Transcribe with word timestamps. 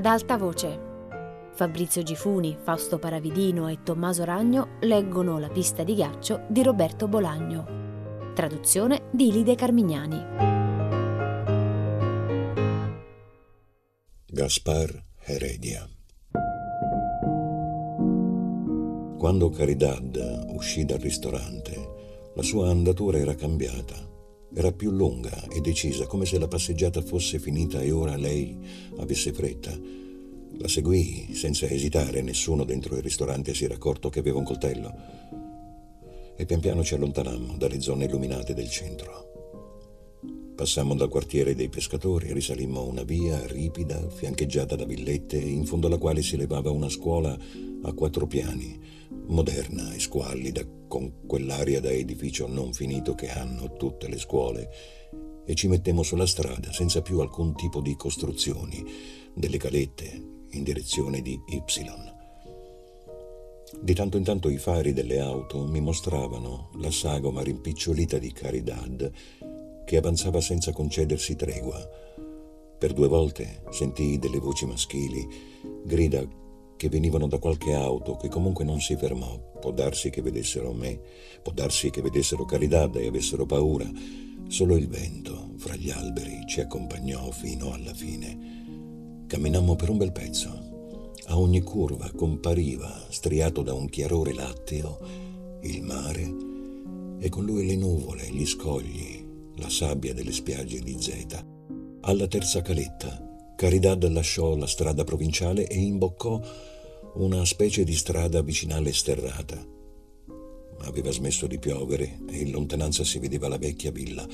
ad 0.00 0.06
alta 0.06 0.38
voce. 0.38 0.88
Fabrizio 1.52 2.02
Gifuni, 2.02 2.56
Fausto 2.62 2.98
Paravidino 2.98 3.68
e 3.68 3.82
Tommaso 3.82 4.24
Ragno 4.24 4.78
leggono 4.80 5.38
La 5.38 5.50
pista 5.50 5.84
di 5.84 5.94
ghiaccio 5.94 6.46
di 6.48 6.62
Roberto 6.62 7.06
Bolagno. 7.06 8.32
Traduzione 8.34 9.08
di 9.12 9.30
Lide 9.30 9.54
Carmignani. 9.54 10.24
Gaspar 14.24 15.04
Heredia 15.22 15.86
Quando 19.18 19.50
Caridad 19.50 20.46
uscì 20.54 20.86
dal 20.86 20.98
ristorante, 20.98 22.30
la 22.34 22.42
sua 22.42 22.70
andatura 22.70 23.18
era 23.18 23.34
cambiata. 23.34 24.09
Era 24.52 24.72
più 24.72 24.90
lunga 24.90 25.46
e 25.48 25.60
decisa, 25.60 26.06
come 26.06 26.26
se 26.26 26.38
la 26.38 26.48
passeggiata 26.48 27.00
fosse 27.02 27.38
finita 27.38 27.80
e 27.80 27.90
ora 27.90 28.16
lei 28.16 28.56
avesse 28.98 29.32
fretta. 29.32 29.78
La 30.58 30.68
seguì 30.68 31.34
senza 31.34 31.68
esitare, 31.68 32.20
nessuno 32.20 32.64
dentro 32.64 32.96
il 32.96 33.02
ristorante 33.02 33.54
si 33.54 33.64
era 33.64 33.74
accorto 33.74 34.08
che 34.08 34.18
aveva 34.18 34.38
un 34.38 34.44
coltello. 34.44 34.94
E 36.36 36.44
pian 36.46 36.60
piano 36.60 36.82
ci 36.82 36.94
allontanammo 36.94 37.56
dalle 37.56 37.80
zone 37.80 38.06
illuminate 38.06 38.52
del 38.52 38.68
centro. 38.68 39.29
Passammo 40.60 40.94
dal 40.94 41.08
quartiere 41.08 41.54
dei 41.54 41.70
pescatori, 41.70 42.34
risalimmo 42.34 42.84
una 42.84 43.02
via 43.02 43.46
ripida, 43.46 44.10
fiancheggiata 44.10 44.76
da 44.76 44.84
villette, 44.84 45.38
in 45.38 45.64
fondo 45.64 45.86
alla 45.86 45.96
quale 45.96 46.20
si 46.20 46.36
levava 46.36 46.70
una 46.70 46.90
scuola 46.90 47.34
a 47.80 47.92
quattro 47.94 48.26
piani, 48.26 48.78
moderna 49.28 49.94
e 49.94 49.98
squallida, 49.98 50.62
con 50.86 51.26
quell'aria 51.26 51.80
da 51.80 51.90
edificio 51.90 52.46
non 52.46 52.74
finito 52.74 53.14
che 53.14 53.30
hanno 53.30 53.72
tutte 53.78 54.06
le 54.06 54.18
scuole, 54.18 54.68
e 55.46 55.54
ci 55.54 55.66
mettemmo 55.66 56.02
sulla 56.02 56.26
strada 56.26 56.70
senza 56.74 57.00
più 57.00 57.20
alcun 57.20 57.54
tipo 57.54 57.80
di 57.80 57.96
costruzioni, 57.96 58.84
delle 59.32 59.56
calette 59.56 60.44
in 60.50 60.62
direzione 60.62 61.22
di 61.22 61.40
Y. 61.48 61.62
Di 63.80 63.94
tanto 63.94 64.18
in 64.18 64.24
tanto 64.24 64.50
i 64.50 64.58
fari 64.58 64.92
delle 64.92 65.20
auto 65.20 65.64
mi 65.64 65.80
mostravano 65.80 66.70
la 66.80 66.90
sagoma 66.90 67.40
rimpicciolita 67.40 68.18
di 68.18 68.32
Caridad 68.32 69.10
che 69.90 69.96
avanzava 69.96 70.40
senza 70.40 70.70
concedersi 70.70 71.34
tregua. 71.34 71.84
Per 72.78 72.92
due 72.92 73.08
volte 73.08 73.64
sentii 73.70 74.20
delle 74.20 74.38
voci 74.38 74.64
maschili, 74.64 75.26
grida 75.84 76.24
che 76.76 76.88
venivano 76.88 77.26
da 77.26 77.38
qualche 77.38 77.74
auto 77.74 78.14
che 78.14 78.28
comunque 78.28 78.64
non 78.64 78.80
si 78.80 78.94
fermò. 78.94 79.36
Può 79.58 79.72
darsi 79.72 80.10
che 80.10 80.22
vedessero 80.22 80.72
me, 80.72 80.96
può 81.42 81.50
darsi 81.52 81.90
che 81.90 82.02
vedessero 82.02 82.44
Caridad 82.44 82.94
e 82.94 83.08
avessero 83.08 83.46
paura. 83.46 83.90
Solo 84.46 84.76
il 84.76 84.86
vento 84.86 85.54
fra 85.56 85.74
gli 85.74 85.90
alberi 85.90 86.44
ci 86.46 86.60
accompagnò 86.60 87.28
fino 87.32 87.72
alla 87.72 87.92
fine. 87.92 89.24
Camminammo 89.26 89.74
per 89.74 89.90
un 89.90 89.96
bel 89.96 90.12
pezzo. 90.12 91.14
A 91.26 91.36
ogni 91.36 91.62
curva 91.62 92.08
compariva, 92.14 93.06
striato 93.08 93.62
da 93.62 93.74
un 93.74 93.88
chiarore 93.88 94.34
latteo, 94.34 95.00
il 95.62 95.82
mare 95.82 96.32
e 97.18 97.28
con 97.28 97.44
lui 97.44 97.66
le 97.66 97.74
nuvole, 97.74 98.28
gli 98.30 98.46
scogli, 98.46 99.19
la 99.60 99.68
sabbia 99.68 100.12
delle 100.12 100.32
spiagge 100.32 100.80
di 100.80 100.96
Zeta. 100.98 101.44
Alla 102.00 102.26
terza 102.26 102.62
caletta 102.62 103.28
Caridad 103.60 104.08
lasciò 104.08 104.56
la 104.56 104.66
strada 104.66 105.04
provinciale 105.04 105.66
e 105.66 105.78
imboccò 105.78 106.40
una 107.16 107.44
specie 107.44 107.84
di 107.84 107.94
strada 107.94 108.40
vicinale 108.40 108.90
sterrata. 108.90 109.62
Aveva 110.78 111.10
smesso 111.10 111.46
di 111.46 111.58
piovere 111.58 112.20
e 112.30 112.38
in 112.38 112.52
lontananza 112.52 113.04
si 113.04 113.18
vedeva 113.18 113.48
la 113.48 113.58
vecchia 113.58 113.90
villa. 113.90 114.26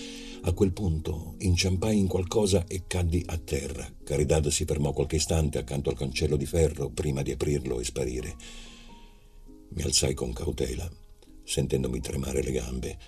A 0.43 0.53
quel 0.53 0.73
punto 0.73 1.35
inciampai 1.39 1.99
in 1.99 2.07
qualcosa 2.07 2.67
e 2.69 2.85
caddi 2.87 3.21
a 3.27 3.37
terra. 3.37 3.85
Caridad 4.05 4.47
si 4.47 4.65
fermò 4.65 4.93
qualche 4.93 5.17
istante 5.17 5.59
accanto 5.59 5.91
al 5.91 5.97
cancello 5.97 6.37
di 6.37 6.47
ferro 6.47 6.91
prima 6.91 7.23
di 7.23 7.33
aprirlo 7.33 7.81
e 7.81 7.85
sparire. 7.85 8.37
Mi 9.71 9.83
alzai 9.83 10.15
con 10.15 10.33
cautela, 10.33 10.89
sentendomi 11.43 12.01
tremare 12.01 12.45
le 12.45 12.53
gambe. 12.53 12.99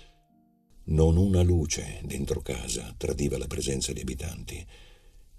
Non 0.89 1.17
una 1.17 1.43
luce 1.43 1.99
dentro 2.03 2.41
casa 2.41 2.95
tradiva 2.97 3.37
la 3.37 3.45
presenza 3.45 3.93
di 3.93 4.01
abitanti. 4.01 4.65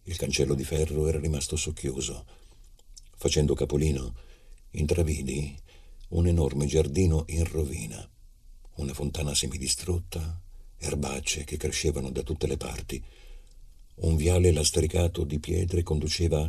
Il 0.04 0.16
cancello 0.16 0.54
di 0.54 0.62
ferro 0.62 1.08
era 1.08 1.18
rimasto 1.18 1.56
socchiuso. 1.56 2.24
Facendo 3.16 3.54
capolino, 3.54 4.14
intravidi 4.72 5.58
un 6.10 6.28
enorme 6.28 6.66
giardino 6.66 7.24
in 7.30 7.44
rovina, 7.44 8.08
una 8.76 8.94
fontana 8.94 9.34
semidistrutta, 9.34 10.40
erbacce 10.78 11.42
che 11.42 11.56
crescevano 11.56 12.10
da 12.10 12.22
tutte 12.22 12.46
le 12.46 12.56
parti. 12.56 13.02
Un 13.96 14.14
viale 14.14 14.52
lastricato 14.52 15.24
di 15.24 15.40
pietre 15.40 15.82
conduceva 15.82 16.48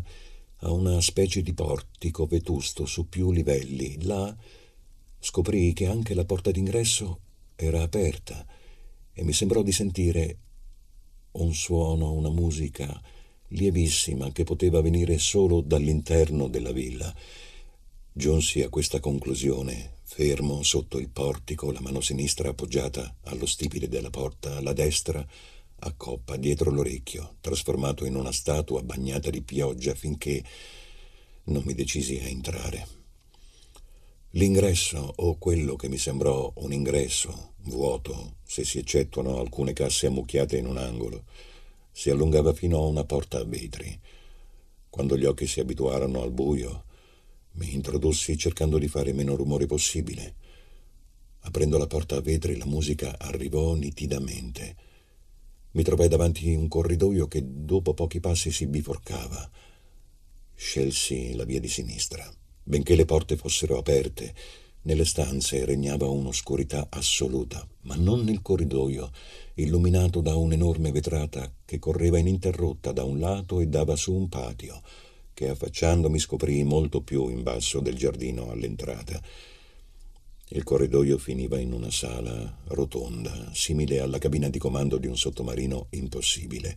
a 0.57 0.71
una 0.71 1.01
specie 1.01 1.41
di 1.41 1.53
portico 1.53 2.27
vetusto 2.27 2.85
su 2.85 3.09
più 3.09 3.31
livelli. 3.31 4.03
Là 4.03 4.37
scoprì 5.17 5.73
che 5.73 5.87
anche 5.87 6.13
la 6.13 6.23
porta 6.23 6.51
d'ingresso 6.51 7.19
era 7.55 7.81
aperta 7.81 8.59
e 9.21 9.23
mi 9.23 9.33
sembrò 9.33 9.61
di 9.61 9.71
sentire 9.71 10.37
un 11.33 11.53
suono, 11.53 12.11
una 12.11 12.31
musica 12.31 12.99
lievissima 13.49 14.31
che 14.31 14.43
poteva 14.43 14.81
venire 14.81 15.19
solo 15.19 15.61
dall'interno 15.61 16.47
della 16.47 16.71
villa. 16.71 17.13
Giunsi 18.11 18.63
a 18.63 18.69
questa 18.69 18.99
conclusione, 18.99 19.97
fermo 20.01 20.63
sotto 20.63 20.97
il 20.97 21.09
portico, 21.09 21.71
la 21.71 21.81
mano 21.81 22.01
sinistra 22.01 22.49
appoggiata 22.49 23.17
allo 23.25 23.45
stipite 23.45 23.87
della 23.87 24.09
porta, 24.09 24.59
la 24.59 24.73
destra 24.73 25.23
a 25.83 25.93
coppa 25.93 26.35
dietro 26.35 26.71
l'orecchio, 26.71 27.35
trasformato 27.41 28.05
in 28.05 28.15
una 28.15 28.31
statua 28.31 28.81
bagnata 28.81 29.29
di 29.29 29.43
pioggia 29.43 29.93
finché 29.93 30.43
non 31.43 31.61
mi 31.63 31.75
decisi 31.75 32.17
a 32.17 32.27
entrare. 32.27 32.87
L'ingresso, 34.31 35.13
o 35.17 35.37
quello 35.37 35.75
che 35.75 35.89
mi 35.89 35.99
sembrò 35.99 36.51
un 36.55 36.73
ingresso, 36.73 37.50
vuoto, 37.63 38.37
se 38.43 38.63
si 38.63 38.79
eccettuano 38.79 39.39
alcune 39.39 39.73
casse 39.73 40.07
ammucchiate 40.07 40.57
in 40.57 40.65
un 40.65 40.77
angolo, 40.77 41.23
si 41.91 42.09
allungava 42.09 42.53
fino 42.53 42.77
a 42.77 42.85
una 42.85 43.03
porta 43.03 43.39
a 43.39 43.43
vetri. 43.43 43.99
Quando 44.89 45.17
gli 45.17 45.25
occhi 45.25 45.47
si 45.47 45.59
abituarono 45.59 46.21
al 46.21 46.31
buio, 46.31 46.85
mi 47.53 47.73
introdussi 47.73 48.37
cercando 48.37 48.77
di 48.77 48.87
fare 48.87 49.13
meno 49.13 49.35
rumore 49.35 49.65
possibile. 49.65 50.35
Aprendo 51.41 51.77
la 51.77 51.87
porta 51.87 52.17
a 52.17 52.21
vetri 52.21 52.57
la 52.57 52.65
musica 52.65 53.15
arrivò 53.17 53.73
nitidamente. 53.73 54.75
Mi 55.71 55.83
trovai 55.83 56.07
davanti 56.07 56.53
un 56.53 56.67
corridoio 56.67 57.27
che 57.27 57.41
dopo 57.43 57.93
pochi 57.93 58.19
passi 58.19 58.51
si 58.51 58.67
biforcava. 58.67 59.49
Scelsi 60.53 61.33
la 61.33 61.45
via 61.45 61.59
di 61.59 61.69
sinistra. 61.69 62.29
Benché 62.63 62.95
le 62.95 63.05
porte 63.05 63.37
fossero 63.37 63.77
aperte, 63.77 64.35
nelle 64.83 65.05
stanze 65.05 65.63
regnava 65.65 66.07
un'oscurità 66.07 66.87
assoluta, 66.89 67.67
ma 67.81 67.95
non 67.95 68.23
nel 68.23 68.41
corridoio, 68.41 69.11
illuminato 69.55 70.21
da 70.21 70.35
un'enorme 70.35 70.91
vetrata 70.91 71.51
che 71.65 71.77
correva 71.77 72.17
ininterrotta 72.17 72.91
da 72.91 73.03
un 73.03 73.19
lato 73.19 73.59
e 73.59 73.67
dava 73.67 73.95
su 73.95 74.13
un 74.13 74.27
patio, 74.27 74.81
che 75.33 75.49
affacciandomi 75.49 76.17
scoprì 76.17 76.63
molto 76.63 77.01
più 77.01 77.27
in 77.29 77.43
basso 77.43 77.79
del 77.79 77.95
giardino 77.95 78.49
all'entrata. 78.49 79.21
Il 80.53 80.63
corridoio 80.63 81.17
finiva 81.17 81.59
in 81.59 81.73
una 81.73 81.91
sala 81.91 82.57
rotonda, 82.65 83.51
simile 83.53 83.99
alla 83.99 84.17
cabina 84.17 84.49
di 84.49 84.57
comando 84.57 84.97
di 84.97 85.07
un 85.07 85.15
sottomarino 85.15 85.87
impossibile, 85.91 86.75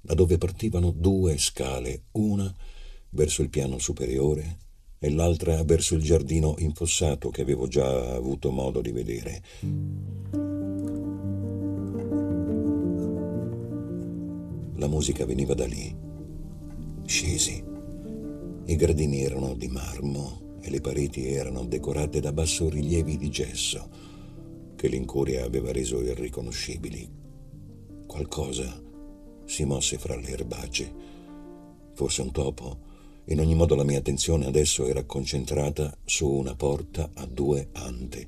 da 0.00 0.14
dove 0.14 0.38
partivano 0.38 0.90
due 0.90 1.36
scale, 1.36 2.04
una 2.12 2.52
verso 3.10 3.42
il 3.42 3.50
piano 3.50 3.78
superiore 3.78 4.66
e 4.98 5.10
l'altra 5.10 5.62
verso 5.62 5.94
il 5.94 6.02
giardino 6.02 6.54
infossato 6.58 7.30
che 7.30 7.42
avevo 7.42 7.68
già 7.68 8.14
avuto 8.14 8.50
modo 8.50 8.80
di 8.80 8.90
vedere. 8.90 9.42
La 14.76 14.88
musica 14.88 15.24
veniva 15.24 15.54
da 15.54 15.66
lì. 15.66 15.94
Scesi. 17.04 17.64
I 18.64 18.76
gradini 18.76 19.22
erano 19.22 19.54
di 19.54 19.68
marmo 19.68 20.56
e 20.60 20.70
le 20.70 20.80
pareti 20.80 21.28
erano 21.28 21.64
decorate 21.64 22.20
da 22.20 22.32
bassorilievi 22.32 23.16
di 23.16 23.30
gesso 23.30 23.88
che 24.76 24.88
l'incuria 24.88 25.44
aveva 25.44 25.72
reso 25.72 26.02
irriconoscibili. 26.02 27.08
Qualcosa 28.06 28.80
si 29.44 29.64
mosse 29.64 29.98
fra 29.98 30.14
le 30.16 30.28
erbacce. 30.28 30.92
Forse 31.94 32.22
un 32.22 32.30
topo 32.30 32.87
in 33.28 33.40
ogni 33.40 33.54
modo 33.54 33.74
la 33.74 33.84
mia 33.84 33.98
attenzione 33.98 34.46
adesso 34.46 34.86
era 34.86 35.04
concentrata 35.04 35.94
su 36.04 36.26
una 36.26 36.54
porta 36.54 37.10
a 37.12 37.26
due 37.26 37.68
ante. 37.72 38.26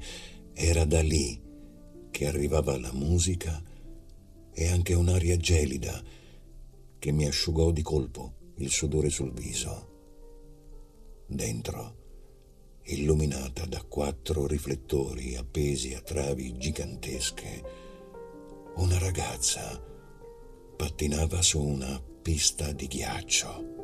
Era 0.53 0.85
da 0.85 1.01
lì 1.01 1.41
che 2.11 2.27
arrivava 2.27 2.79
la 2.79 2.93
musica 2.93 3.63
e 4.53 4.69
anche 4.69 4.93
un'aria 4.93 5.39
gelida 5.39 6.03
che 6.99 7.13
mi 7.13 7.27
asciugò 7.27 7.71
di 7.71 7.81
colpo 7.81 8.35
il 8.57 8.71
sudore 8.71 9.09
sul 9.09 9.33
viso. 9.33 9.89
Dentro, 11.27 11.97
illuminata 12.85 13.65
da 13.65 13.83
quattro 13.83 14.47
riflettori 14.47 15.35
appesi 15.35 15.95
a 15.95 16.01
travi 16.03 16.59
gigantesche, 16.59 17.65
una 18.75 18.99
ragazza 18.99 19.83
pattinava 20.77 21.41
su 21.41 21.59
una 21.59 21.99
pista 22.21 22.73
di 22.73 22.87
ghiaccio. 22.87 23.80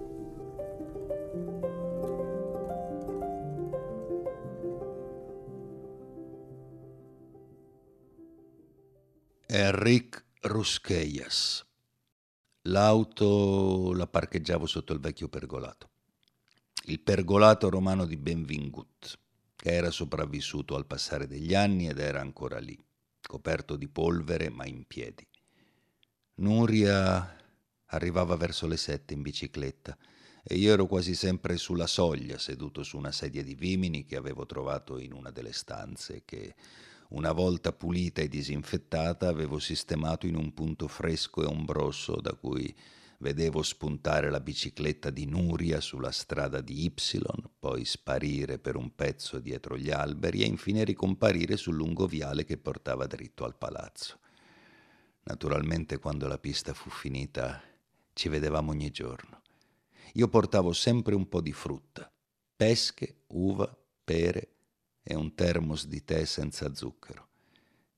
Enric 9.48 10.24
Ruscheias. 10.42 11.64
L'auto 12.62 13.92
la 13.94 14.06
parcheggiavo 14.06 14.66
sotto 14.66 14.92
il 14.92 15.00
vecchio 15.00 15.28
pergolato, 15.28 15.88
il 16.86 17.00
pergolato 17.00 17.70
romano 17.70 18.04
di 18.04 18.16
Benvingut, 18.16 19.18
che 19.54 19.72
era 19.72 19.90
sopravvissuto 19.90 20.74
al 20.74 20.86
passare 20.86 21.26
degli 21.26 21.54
anni 21.54 21.88
ed 21.88 21.98
era 21.98 22.20
ancora 22.20 22.58
lì, 22.58 22.78
coperto 23.20 23.76
di 23.76 23.88
polvere 23.88 24.50
ma 24.50 24.66
in 24.66 24.84
piedi. 24.86 25.26
Nuria 26.34 27.36
arrivava 27.86 28.36
verso 28.36 28.66
le 28.66 28.76
sette 28.76 29.14
in 29.14 29.22
bicicletta 29.22 29.96
e 30.48 30.54
io 30.54 30.72
ero 30.72 30.86
quasi 30.86 31.16
sempre 31.16 31.56
sulla 31.56 31.88
soglia, 31.88 32.38
seduto 32.38 32.84
su 32.84 32.96
una 32.96 33.10
sedia 33.10 33.42
di 33.42 33.56
vimini 33.56 34.04
che 34.04 34.14
avevo 34.14 34.46
trovato 34.46 35.00
in 35.00 35.12
una 35.12 35.32
delle 35.32 35.52
stanze 35.52 36.22
che 36.24 36.54
una 37.08 37.32
volta 37.32 37.72
pulita 37.72 38.20
e 38.20 38.28
disinfettata, 38.28 39.26
avevo 39.26 39.58
sistemato 39.58 40.24
in 40.26 40.36
un 40.36 40.54
punto 40.54 40.86
fresco 40.86 41.42
e 41.42 41.46
ombroso 41.46 42.20
da 42.20 42.34
cui 42.34 42.72
vedevo 43.18 43.62
spuntare 43.62 44.30
la 44.30 44.38
bicicletta 44.38 45.10
di 45.10 45.24
Nuria 45.26 45.80
sulla 45.80 46.12
strada 46.12 46.60
di 46.60 46.84
Y, 46.84 46.92
poi 47.58 47.84
sparire 47.84 48.60
per 48.60 48.76
un 48.76 48.94
pezzo 48.94 49.40
dietro 49.40 49.76
gli 49.76 49.90
alberi 49.90 50.42
e 50.42 50.46
infine 50.46 50.84
ricomparire 50.84 51.56
sul 51.56 51.74
lungo 51.74 52.06
viale 52.06 52.44
che 52.44 52.56
portava 52.56 53.06
dritto 53.06 53.44
al 53.44 53.56
palazzo. 53.56 54.20
Naturalmente 55.24 55.98
quando 55.98 56.28
la 56.28 56.38
pista 56.38 56.72
fu 56.72 56.88
finita 56.88 57.60
ci 58.12 58.28
vedevamo 58.28 58.70
ogni 58.70 58.90
giorno. 58.90 59.35
Io 60.16 60.28
portavo 60.28 60.72
sempre 60.72 61.14
un 61.14 61.28
po' 61.28 61.42
di 61.42 61.52
frutta, 61.52 62.10
pesche, 62.56 63.24
uva, 63.28 63.70
pere 64.02 64.48
e 65.02 65.14
un 65.14 65.34
termos 65.34 65.86
di 65.86 66.04
tè 66.04 66.24
senza 66.24 66.74
zucchero 66.74 67.28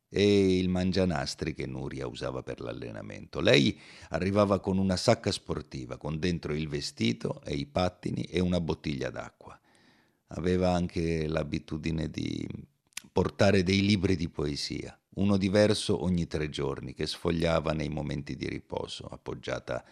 e 0.08 0.58
il 0.58 0.68
mangianastri 0.68 1.54
che 1.54 1.66
Nuria 1.66 2.08
usava 2.08 2.42
per 2.42 2.60
l'allenamento. 2.60 3.40
Lei 3.40 3.78
arrivava 4.08 4.58
con 4.58 4.78
una 4.78 4.96
sacca 4.96 5.30
sportiva, 5.30 5.96
con 5.96 6.18
dentro 6.18 6.54
il 6.54 6.66
vestito 6.66 7.40
e 7.44 7.54
i 7.54 7.66
pattini 7.66 8.22
e 8.22 8.40
una 8.40 8.60
bottiglia 8.60 9.10
d'acqua. 9.10 9.58
Aveva 10.28 10.72
anche 10.72 11.28
l'abitudine 11.28 12.10
di 12.10 12.48
portare 13.12 13.62
dei 13.62 13.84
libri 13.84 14.16
di 14.16 14.28
poesia, 14.28 14.98
uno 15.16 15.36
diverso 15.36 16.02
ogni 16.02 16.26
tre 16.26 16.48
giorni, 16.48 16.94
che 16.94 17.06
sfogliava 17.06 17.72
nei 17.72 17.88
momenti 17.88 18.34
di 18.34 18.48
riposo, 18.48 19.06
appoggiata 19.06 19.76
a 19.76 19.84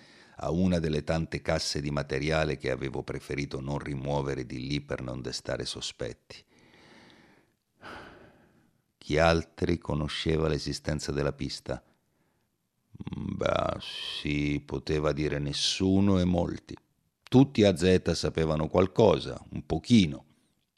una 0.45 0.79
delle 0.79 1.03
tante 1.03 1.41
casse 1.41 1.81
di 1.81 1.91
materiale 1.91 2.57
che 2.57 2.71
avevo 2.71 3.03
preferito 3.03 3.61
non 3.61 3.79
rimuovere 3.79 4.45
di 4.45 4.67
lì 4.67 4.81
per 4.81 5.01
non 5.01 5.23
destare 5.23 5.65
sospetti. 5.65 6.45
Chi 8.99 9.19
altri 9.19 9.79
conosceva 9.79 10.49
l'esistenza 10.49 11.13
della 11.13 11.33
pista? 11.33 11.83
Mm, 13.17 13.37
beh, 13.37 13.81
si 13.81 14.63
poteva 14.65 15.13
dire 15.13 15.39
nessuno 15.39 16.19
e 16.19 16.25
molti. 16.25 16.77
Tutti 17.23 17.65
a 17.65 17.77
Z 17.77 18.13
sapevano 18.13 18.69
qualcosa, 18.69 19.43
un 19.51 19.65
pochino, 19.65 20.25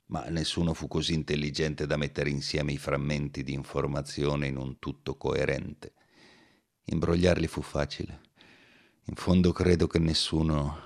ma 0.06 0.24
nessuno 0.28 0.72
fu 0.74 0.88
così 0.88 1.14
intelligente 1.14 1.86
da 1.86 1.96
mettere 1.96 2.30
insieme 2.30 2.72
i 2.72 2.78
frammenti 2.78 3.42
di 3.42 3.54
informazione 3.54 4.46
in 4.46 4.56
un 4.56 4.78
tutto 4.78 5.16
coerente. 5.16 5.94
Imbrogliarli 6.84 7.46
fu 7.46 7.60
facile. 7.60 8.27
In 9.08 9.14
fondo 9.14 9.52
credo 9.52 9.86
che 9.86 9.98
nessuno 9.98 10.82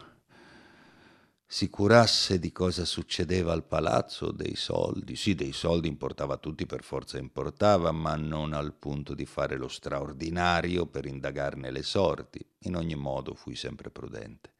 si 1.44 1.68
curasse 1.68 2.38
di 2.38 2.52
cosa 2.52 2.84
succedeva 2.84 3.52
al 3.52 3.64
palazzo, 3.64 4.30
dei 4.30 4.54
soldi. 4.54 5.16
Sì, 5.16 5.34
dei 5.34 5.52
soldi 5.52 5.88
importava 5.88 6.34
a 6.34 6.38
tutti, 6.38 6.64
per 6.64 6.84
forza 6.84 7.18
importava, 7.18 7.90
ma 7.90 8.14
non 8.14 8.52
al 8.52 8.74
punto 8.74 9.14
di 9.14 9.26
fare 9.26 9.56
lo 9.56 9.66
straordinario 9.66 10.86
per 10.86 11.06
indagarne 11.06 11.72
le 11.72 11.82
sorti. 11.82 12.46
In 12.60 12.76
ogni 12.76 12.94
modo 12.94 13.34
fui 13.34 13.56
sempre 13.56 13.90
prudente. 13.90 14.52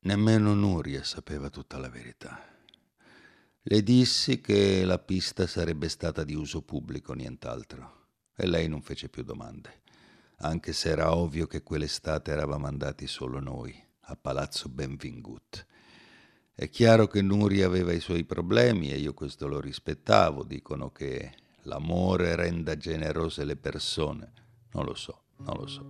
Nemmeno 0.00 0.54
Nuria 0.54 1.04
sapeva 1.04 1.50
tutta 1.50 1.76
la 1.76 1.90
verità. 1.90 2.42
Le 3.60 3.82
dissi 3.82 4.40
che 4.40 4.86
la 4.86 4.98
pista 4.98 5.46
sarebbe 5.46 5.90
stata 5.90 6.24
di 6.24 6.34
uso 6.34 6.62
pubblico, 6.62 7.12
nient'altro, 7.12 8.06
e 8.34 8.46
lei 8.46 8.68
non 8.68 8.80
fece 8.80 9.10
più 9.10 9.22
domande, 9.22 9.82
anche 10.40 10.72
se 10.72 10.90
era 10.90 11.14
ovvio 11.14 11.46
che 11.46 11.62
quell'estate 11.62 12.30
eravamo 12.30 12.66
andati 12.66 13.06
solo 13.06 13.40
noi, 13.40 13.74
a 14.02 14.16
Palazzo 14.16 14.68
Benvingut 14.68 15.66
è 16.60 16.68
chiaro 16.68 17.06
che 17.06 17.22
Nuri 17.22 17.62
aveva 17.62 17.90
i 17.90 18.00
suoi 18.00 18.24
problemi 18.24 18.90
e 18.90 18.98
io 18.98 19.14
questo 19.14 19.48
lo 19.48 19.60
rispettavo. 19.60 20.44
Dicono 20.44 20.90
che 20.90 21.32
l'amore 21.62 22.36
renda 22.36 22.76
generose 22.76 23.46
le 23.46 23.56
persone. 23.56 24.30
Non 24.72 24.84
lo 24.84 24.92
so, 24.92 25.22
non 25.38 25.56
lo 25.56 25.66
so. 25.66 25.86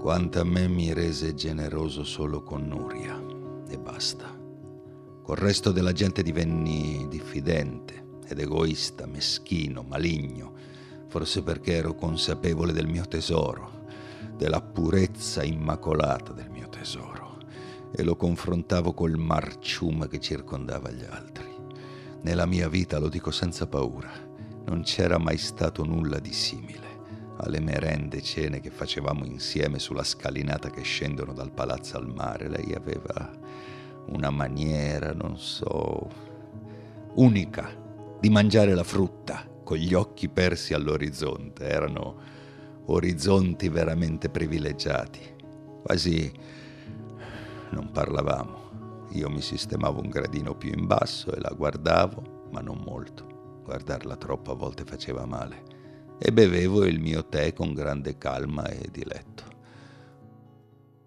Quanto 0.00 0.40
a 0.40 0.44
me 0.44 0.66
mi 0.66 0.92
rese 0.92 1.34
generoso 1.34 2.02
solo 2.02 2.42
con 2.42 2.66
Nuria 2.66 3.22
e 3.68 3.78
basta. 3.78 4.36
Col 5.22 5.36
resto 5.36 5.70
della 5.70 5.92
gente 5.92 6.24
divenni 6.24 7.06
diffidente 7.08 8.04
ed 8.26 8.40
egoista, 8.40 9.06
meschino, 9.06 9.82
maligno, 9.82 10.54
forse 11.08 11.42
perché 11.42 11.74
ero 11.74 11.94
consapevole 11.94 12.72
del 12.72 12.86
mio 12.86 13.06
tesoro, 13.06 13.84
della 14.36 14.60
purezza 14.60 15.42
immacolata 15.42 16.32
del 16.32 16.50
mio 16.50 16.68
tesoro 16.68 17.38
e 17.92 18.02
lo 18.02 18.16
confrontavo 18.16 18.92
col 18.92 19.16
marcium 19.16 20.08
che 20.08 20.20
circondava 20.20 20.90
gli 20.90 21.04
altri. 21.04 21.46
Nella 22.22 22.46
mia 22.46 22.68
vita, 22.68 22.98
lo 22.98 23.08
dico 23.08 23.30
senza 23.30 23.66
paura, 23.66 24.10
non 24.66 24.82
c'era 24.82 25.18
mai 25.18 25.38
stato 25.38 25.84
nulla 25.84 26.18
di 26.18 26.32
simile 26.32 26.84
alle 27.38 27.60
merende 27.60 28.22
cene 28.22 28.60
che 28.60 28.70
facevamo 28.70 29.24
insieme 29.24 29.78
sulla 29.78 30.02
scalinata 30.02 30.70
che 30.70 30.82
scendono 30.82 31.32
dal 31.32 31.52
palazzo 31.52 31.96
al 31.96 32.08
mare. 32.08 32.48
Lei 32.48 32.74
aveva 32.74 33.30
una 34.06 34.30
maniera, 34.30 35.12
non 35.12 35.38
so, 35.38 36.08
unica 37.14 37.84
di 38.18 38.30
mangiare 38.30 38.74
la 38.74 38.84
frutta 38.84 39.54
con 39.66 39.78
gli 39.78 39.94
occhi 39.94 40.28
persi 40.28 40.74
all'orizzonte. 40.74 41.64
Erano 41.64 42.20
orizzonti 42.84 43.68
veramente 43.68 44.30
privilegiati, 44.30 45.20
quasi 45.82 46.32
non 47.70 47.90
parlavamo. 47.90 49.08
Io 49.14 49.28
mi 49.28 49.40
sistemavo 49.40 50.00
un 50.00 50.08
gradino 50.08 50.54
più 50.54 50.70
in 50.72 50.86
basso 50.86 51.34
e 51.34 51.40
la 51.40 51.52
guardavo, 51.52 52.46
ma 52.52 52.60
non 52.60 52.78
molto. 52.78 53.60
Guardarla 53.64 54.14
troppo 54.14 54.52
a 54.52 54.54
volte 54.54 54.84
faceva 54.84 55.26
male. 55.26 55.64
E 56.16 56.32
bevevo 56.32 56.84
il 56.84 57.00
mio 57.00 57.26
tè 57.26 57.52
con 57.52 57.74
grande 57.74 58.16
calma 58.18 58.68
e 58.68 58.88
diletto. 58.88 59.42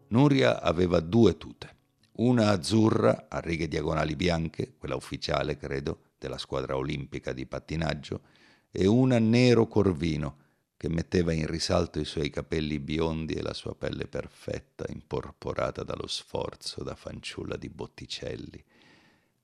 Nuria 0.09 0.61
aveva 0.61 0.99
due 0.99 1.37
tute, 1.37 1.77
una 2.17 2.49
azzurra 2.49 3.27
a 3.29 3.39
righe 3.39 3.69
diagonali 3.69 4.17
bianche, 4.17 4.73
quella 4.77 4.97
ufficiale 4.97 5.55
credo, 5.55 6.01
della 6.17 6.37
squadra 6.37 6.75
olimpica 6.75 7.31
di 7.31 7.45
pattinaggio, 7.45 8.21
e 8.71 8.87
una 8.87 9.19
nero 9.19 9.67
corvino, 9.67 10.37
che 10.77 10.87
metteva 10.87 11.33
in 11.33 11.45
risalto 11.45 11.99
i 11.99 12.05
suoi 12.05 12.29
capelli 12.29 12.79
biondi 12.79 13.33
e 13.33 13.41
la 13.41 13.53
sua 13.53 13.75
pelle 13.75 14.07
perfetta, 14.07 14.85
imporporata 14.89 15.83
dallo 15.83 16.07
sforzo 16.07 16.83
da 16.83 16.95
fanciulla 16.95 17.57
di 17.57 17.69
Botticelli. 17.69 18.63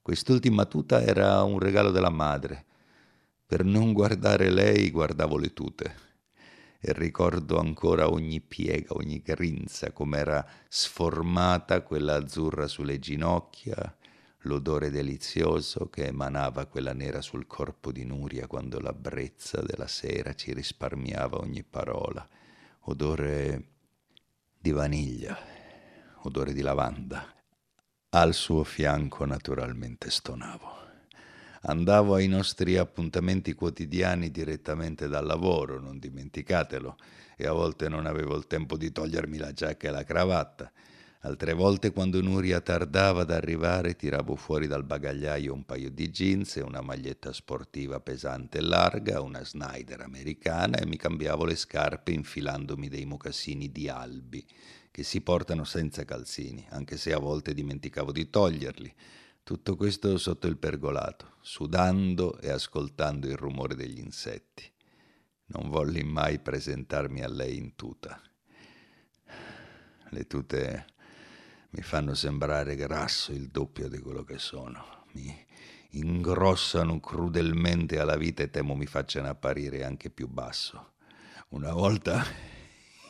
Quest'ultima 0.02 0.66
tuta 0.66 1.02
era 1.02 1.44
un 1.44 1.60
regalo 1.60 1.92
della 1.92 2.10
madre. 2.10 2.66
Per 3.46 3.66
non 3.66 3.92
guardare 3.92 4.50
lei 4.50 4.90
guardavo 4.92 5.38
le 5.38 5.54
tute 5.54 5.96
e 6.80 6.94
ricordo 6.94 7.58
ancora 7.58 8.12
ogni 8.12 8.40
piega, 8.42 8.94
ogni 8.94 9.20
grinza, 9.20 9.92
com'era 9.92 10.46
sformata 10.70 11.82
quella 11.82 12.16
azzurra 12.16 12.68
sulle 12.68 13.00
ginocchia, 13.00 13.96
l'odore 14.46 14.90
delizioso 14.90 15.90
che 15.90 16.06
emanava 16.06 16.66
quella 16.66 16.94
nera 16.94 17.22
sul 17.22 17.48
corpo 17.48 17.92
di 17.92 18.06
Nuria 18.06 18.48
quando 18.48 18.80
la 18.80 18.94
brezza 18.94 19.62
della 19.62 19.88
sera 19.88 20.34
ci 20.34 20.54
risparmiava 20.54 21.38
ogni 21.38 21.64
parola, 21.64 22.28
odore 22.82 23.64
di 24.58 24.72
vaniglia, 24.72 25.38
odore 26.22 26.54
di 26.54 26.62
lavanda. 26.62 27.34
Al 28.10 28.34
suo 28.34 28.64
fianco 28.64 29.26
naturalmente 29.26 30.10
stonavo. 30.10 30.74
Andavo 31.62 32.14
ai 32.14 32.28
nostri 32.28 32.78
appuntamenti 32.78 33.54
quotidiani 33.54 34.30
direttamente 34.30 35.08
dal 35.08 35.26
lavoro, 35.26 35.80
non 35.80 35.98
dimenticatelo, 35.98 36.96
e 37.36 37.48
a 37.48 37.52
volte 37.52 37.90
non 37.90 38.06
avevo 38.06 38.38
il 38.38 38.46
tempo 38.46 38.78
di 38.78 38.92
togliermi 38.92 39.38
la 39.38 39.52
giacca 39.52 39.88
e 39.88 39.92
la 39.92 40.04
cravatta 40.04 40.72
Altre 41.26 41.54
volte 41.54 41.92
quando 41.92 42.22
Nuria 42.22 42.62
tardava 42.62 43.22
ad 43.22 43.32
arrivare 43.32 43.96
tiravo 43.96 44.36
fuori 44.36 44.68
dal 44.68 44.84
bagagliaio 44.84 45.56
un 45.56 45.66
paio 45.66 45.90
di 45.90 46.12
jeans 46.12 46.58
e 46.58 46.62
una 46.62 46.82
maglietta 46.82 47.34
sportiva 47.34 48.00
pesante 48.00 48.60
e 48.60 48.62
larga, 48.62 49.22
una 49.22 49.44
Snyder 49.44 50.02
americana 50.02 50.78
e 50.78 50.86
mi 50.86 50.98
cambiavo 50.98 51.44
le 51.44 51.56
scarpe 51.56 52.12
infilandomi 52.12 52.90
dei 52.90 53.06
mocassini 53.06 53.72
di 53.72 53.90
albi 53.90 54.46
che 54.92 55.02
si 55.02 55.22
portano 55.22 55.64
senza 55.64 56.06
calzini, 56.06 56.64
anche 56.70 56.96
se 56.96 57.12
a 57.12 57.18
volte 57.18 57.56
dimenticavo 57.56 58.12
di 58.12 58.30
toglierli. 58.30 58.94
Tutto 59.42 59.76
questo 59.76 60.20
sotto 60.20 60.46
il 60.46 60.58
pergolato, 60.58 61.38
sudando 61.42 62.40
e 62.40 62.52
ascoltando 62.52 63.26
il 63.26 63.36
rumore 63.36 63.74
degli 63.74 63.98
insetti. 63.98 64.64
Non 65.48 65.72
volli 65.72 66.04
mai 66.04 66.38
presentarmi 66.38 67.24
a 67.24 67.28
lei 67.28 67.58
in 67.58 67.74
tuta. 67.74 68.22
Le 70.10 70.28
tute 70.28 70.86
mi 71.76 71.82
fanno 71.82 72.14
sembrare 72.14 72.76
grasso 72.76 73.34
il 73.34 73.50
doppio 73.50 73.90
di 73.90 74.00
quello 74.00 74.24
che 74.24 74.38
sono. 74.38 75.04
Mi 75.12 75.46
ingrossano 75.92 77.02
crudelmente 77.02 78.00
alla 78.00 78.16
vita 78.16 78.44
e 78.44 78.50
temo 78.50 78.76
mi 78.76 78.86
facciano 78.86 79.28
apparire 79.28 79.84
anche 79.84 80.10
più 80.10 80.30
basso. 80.30 80.94
Una 81.50 81.74
volta 81.74 82.24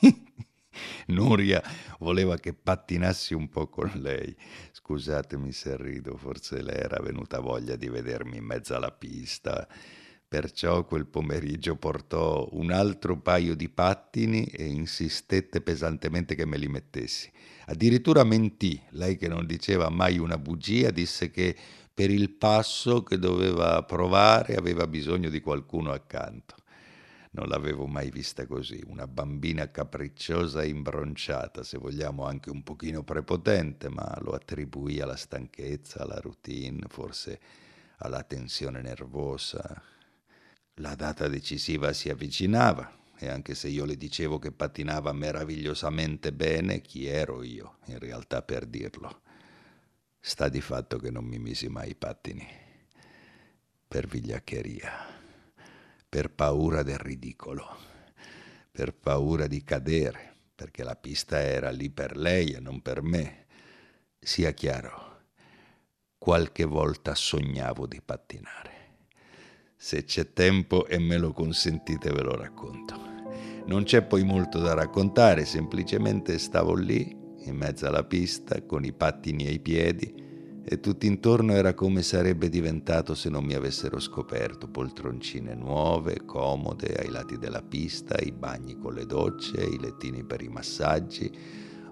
Nuria 1.07 1.62
voleva 2.00 2.38
che 2.38 2.53
pattinassi 2.53 3.36
un 3.36 3.50
po' 3.50 3.67
con 3.67 3.91
lei. 3.93 4.36
Scusatemi 4.72 5.51
se 5.51 5.77
rido, 5.77 6.17
forse 6.17 6.63
lei 6.63 6.79
era 6.79 7.00
venuta 7.03 7.39
voglia 7.39 7.75
di 7.75 7.88
vedermi 7.88 8.38
in 8.38 8.45
mezzo 8.45 8.74
alla 8.75 8.91
pista. 8.91 9.67
Perciò 10.36 10.84
quel 10.84 11.06
pomeriggio 11.06 11.77
portò 11.77 12.46
un 12.51 12.70
altro 12.70 13.18
paio 13.18 13.56
di 13.56 13.70
pattini 13.70 14.44
e 14.44 14.65
insistette 14.65 15.62
pesantemente 15.62 16.36
che 16.36 16.46
me 16.46 16.58
li 16.58 16.68
mettessi. 16.68 17.32
Addirittura 17.68 18.25
mentì, 18.25 18.77
lei 18.89 19.15
che 19.15 19.30
non 19.30 19.46
diceva 19.46 19.88
mai 19.88 20.18
una 20.18 20.38
bugia, 20.38 20.92
disse 20.92 21.32
che 21.32 21.56
per 21.94 22.10
il 22.10 22.32
passo 22.32 23.01
che 23.01 23.18
doveva 23.18 23.82
provare 23.84 24.56
aveva 24.56 24.88
bisogno 24.88 25.30
di 25.30 25.39
qualcuno 25.39 25.94
accanto. 25.94 26.56
Non 27.32 27.48
l'avevo 27.48 27.88
mai 27.88 28.12
vista 28.12 28.46
così, 28.46 28.84
una 28.88 29.08
bambina 29.08 29.72
capricciosa 29.72 30.63
e 30.63 30.68
imbronciata, 30.68 31.63
se 31.63 31.77
vogliamo 31.77 32.25
anche 32.25 32.50
un 32.50 32.62
pochino 32.62 33.04
prepotente, 33.04 33.88
ma 33.88 34.13
lo 34.20 34.34
attribuì 34.34 35.00
alla 35.00 35.15
stanchezza, 35.15 36.01
alla 36.01 36.20
routine, 36.20 36.88
forse 36.89 37.39
alla 38.00 38.24
tensione 38.24 38.82
nervosa. 38.82 39.94
La 40.75 40.96
data 40.96 41.27
decisiva 41.27 41.94
si 41.94 42.10
avvicinava 42.10 42.91
e 43.17 43.29
anche 43.29 43.55
se 43.55 43.67
io 43.70 43.86
le 43.86 43.96
dicevo 43.96 44.39
che 44.39 44.51
pattinava 44.51 45.13
meravigliosamente 45.13 46.34
bene, 46.34 46.82
chi 46.82 47.05
ero 47.05 47.44
io 47.44 47.77
in 47.86 48.00
realtà 48.00 48.41
per 48.41 48.65
dirlo? 48.65 49.22
Sta 50.20 50.50
di 50.50 50.62
fatto 50.62 50.98
che 50.98 51.12
non 51.12 51.24
mi 51.24 51.39
misi 51.39 51.70
mai 51.70 51.91
i 51.91 51.96
pattini 51.96 52.46
per 53.88 54.08
vigliaccheria 54.08 55.24
per 56.15 56.32
paura 56.32 56.82
del 56.82 56.98
ridicolo, 56.98 57.75
per 58.72 58.94
paura 58.94 59.48
di 59.48 59.65
cadere, 59.65 60.34
perché 60.55 60.82
la 60.82 60.96
pista 60.96 61.41
era 61.41 61.72
lì 61.72 61.89
per 61.89 62.15
lei 62.15 62.53
e 62.53 62.62
non 62.62 62.82
per 62.82 63.01
me. 63.01 63.48
Sia 64.17 64.51
chiaro, 64.51 65.24
qualche 66.17 66.63
volta 66.63 67.15
sognavo 67.15 67.86
di 67.86 68.00
pattinare. 68.00 68.75
Se 69.77 70.03
c'è 70.03 70.32
tempo 70.32 70.88
e 70.88 70.98
me 70.98 71.17
lo 71.17 71.32
consentite 71.32 72.12
ve 72.12 72.22
lo 72.22 72.36
racconto. 72.36 72.96
Non 73.65 73.84
c'è 73.84 74.03
poi 74.03 74.24
molto 74.24 74.60
da 74.60 74.74
raccontare, 74.74 75.44
semplicemente 75.44 76.38
stavo 76.38 76.75
lì, 76.75 77.15
in 77.46 77.55
mezzo 77.55 77.86
alla 77.86 78.03
pista, 78.03 78.63
con 78.63 78.86
i 78.86 78.94
pattini 78.94 79.48
ai 79.48 79.60
piedi, 79.60 80.13
e 80.63 80.79
tutto 80.79 81.05
intorno 81.05 81.53
era 81.53 81.74
come 81.74 82.01
sarebbe 82.01 82.50
diventato 82.50 83.13
se 83.13 83.29
non 83.29 83.44
mi 83.44 83.53
avessero 83.53 84.00
scoperto, 84.00 84.67
poltroncine 84.67 85.53
nuove, 85.53 86.25
comode, 86.25 86.96
ai 86.96 87.10
lati 87.10 87.38
della 87.38 87.62
pista, 87.62 88.17
i 88.20 88.32
bagni 88.32 88.77
con 88.77 88.94
le 88.94 89.05
docce, 89.05 89.63
i 89.63 89.79
lettini 89.79 90.24
per 90.24 90.41
i 90.41 90.48
massaggi, 90.48 91.32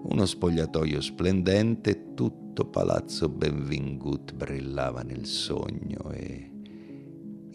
uno 0.02 0.26
spogliatoio 0.26 1.00
splendente, 1.00 2.14
tutto 2.14 2.66
palazzo 2.66 3.28
Benvingut 3.28 4.32
brillava 4.32 5.02
nel 5.02 5.26
sogno 5.26 6.10
e 6.12 6.53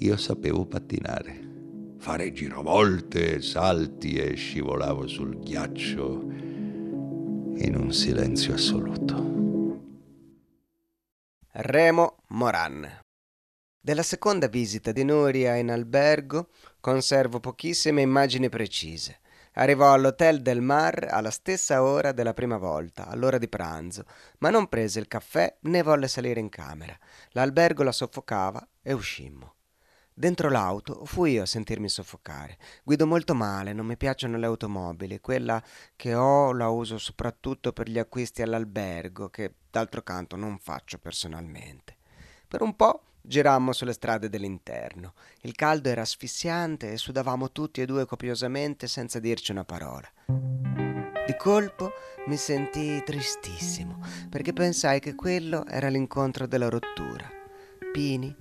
io 0.02 0.16
sapevo 0.16 0.66
pattinare, 0.66 1.96
fare 1.98 2.32
giravolte, 2.32 3.42
salti 3.42 4.16
e 4.16 4.36
scivolavo 4.36 5.08
sul 5.08 5.40
ghiaccio 5.40 6.22
in 7.62 7.76
un 7.76 7.92
silenzio 7.92 8.54
assoluto. 8.54 9.28
Remo 11.52 12.16
Moran. 12.28 13.02
Della 13.82 14.04
seconda 14.04 14.48
visita 14.48 14.94
di 14.94 15.04
Nuria 15.04 15.56
in 15.56 15.70
albergo 15.70 16.50
conservo 16.80 17.42
pochissime 17.42 18.02
immagini 18.02 18.48
precise. 18.48 19.20
Arrivò 19.54 19.92
all'Hotel 19.92 20.42
del 20.42 20.62
Mar 20.62 21.08
alla 21.10 21.32
stessa 21.32 21.84
ora 21.84 22.14
della 22.14 22.34
prima 22.34 22.56
volta, 22.56 23.08
all'ora 23.08 23.38
di 23.38 23.50
pranzo, 23.50 24.06
ma 24.38 24.50
non 24.50 24.68
prese 24.68 25.00
il 25.00 25.10
caffè 25.10 25.58
né 25.64 25.84
volle 25.84 26.08
salire 26.08 26.40
in 26.40 26.48
camera. 26.48 26.98
L'albergo 27.32 27.84
la 27.84 27.92
soffocava 27.92 28.66
e 28.82 28.94
uscimmo. 28.94 29.56
Dentro 30.20 30.50
l'auto 30.50 31.06
fui 31.06 31.32
io 31.32 31.44
a 31.44 31.46
sentirmi 31.46 31.88
soffocare. 31.88 32.58
Guido 32.84 33.08
molto 33.08 33.34
male, 33.34 33.72
non 33.72 33.86
mi 33.86 33.96
piacciono 33.96 34.36
le 34.36 34.48
automobili. 34.48 35.22
Quella 35.22 35.64
che 35.96 36.14
ho 36.14 36.52
la 36.52 36.68
uso 36.68 36.98
soprattutto 36.98 37.72
per 37.72 37.88
gli 37.88 37.98
acquisti 37.98 38.42
all'albergo, 38.42 39.30
che 39.30 39.54
d'altro 39.72 40.02
canto 40.02 40.36
non 40.36 40.60
faccio 40.60 40.98
personalmente. 40.98 41.96
Per 42.50 42.62
un 42.62 42.76
po' 42.76 43.04
girammo 43.22 43.72
sulle 43.72 43.94
strade 43.94 44.28
dell'interno. 44.28 45.14
Il 45.44 45.56
caldo 45.56 45.88
era 45.88 46.02
asfissiante 46.02 46.92
e 46.92 46.98
sudavamo 46.98 47.54
tutti 47.54 47.80
e 47.80 47.86
due 47.86 48.06
copiosamente 48.06 48.88
senza 48.88 49.20
dirci 49.20 49.52
una 49.52 49.64
parola. 49.64 50.12
Di 50.26 51.36
colpo 51.38 51.94
mi 52.28 52.36
sentii 52.36 53.06
tristissimo, 53.06 54.04
perché 54.30 54.52
pensai 54.52 55.00
che 55.00 55.16
quello 55.16 55.66
era 55.66 55.88
l'incontro 55.88 56.46
della 56.46 56.68
rottura. 56.68 57.26
Pini, 57.94 58.36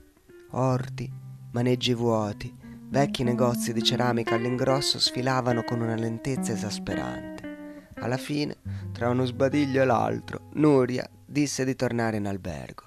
orti, 0.50 1.26
maneggi 1.50 1.94
vuoti, 1.94 2.54
vecchi 2.88 3.22
negozi 3.24 3.72
di 3.72 3.82
ceramica 3.82 4.34
all'ingrosso 4.34 4.98
sfilavano 4.98 5.64
con 5.64 5.80
una 5.80 5.94
lentezza 5.94 6.52
esasperante. 6.52 7.86
Alla 7.94 8.18
fine, 8.18 8.58
tra 8.92 9.08
uno 9.08 9.24
sbadiglio 9.24 9.82
e 9.82 9.84
l'altro, 9.86 10.50
Nuria 10.54 11.08
disse 11.24 11.64
di 11.64 11.74
tornare 11.74 12.18
in 12.18 12.26
albergo. 12.26 12.84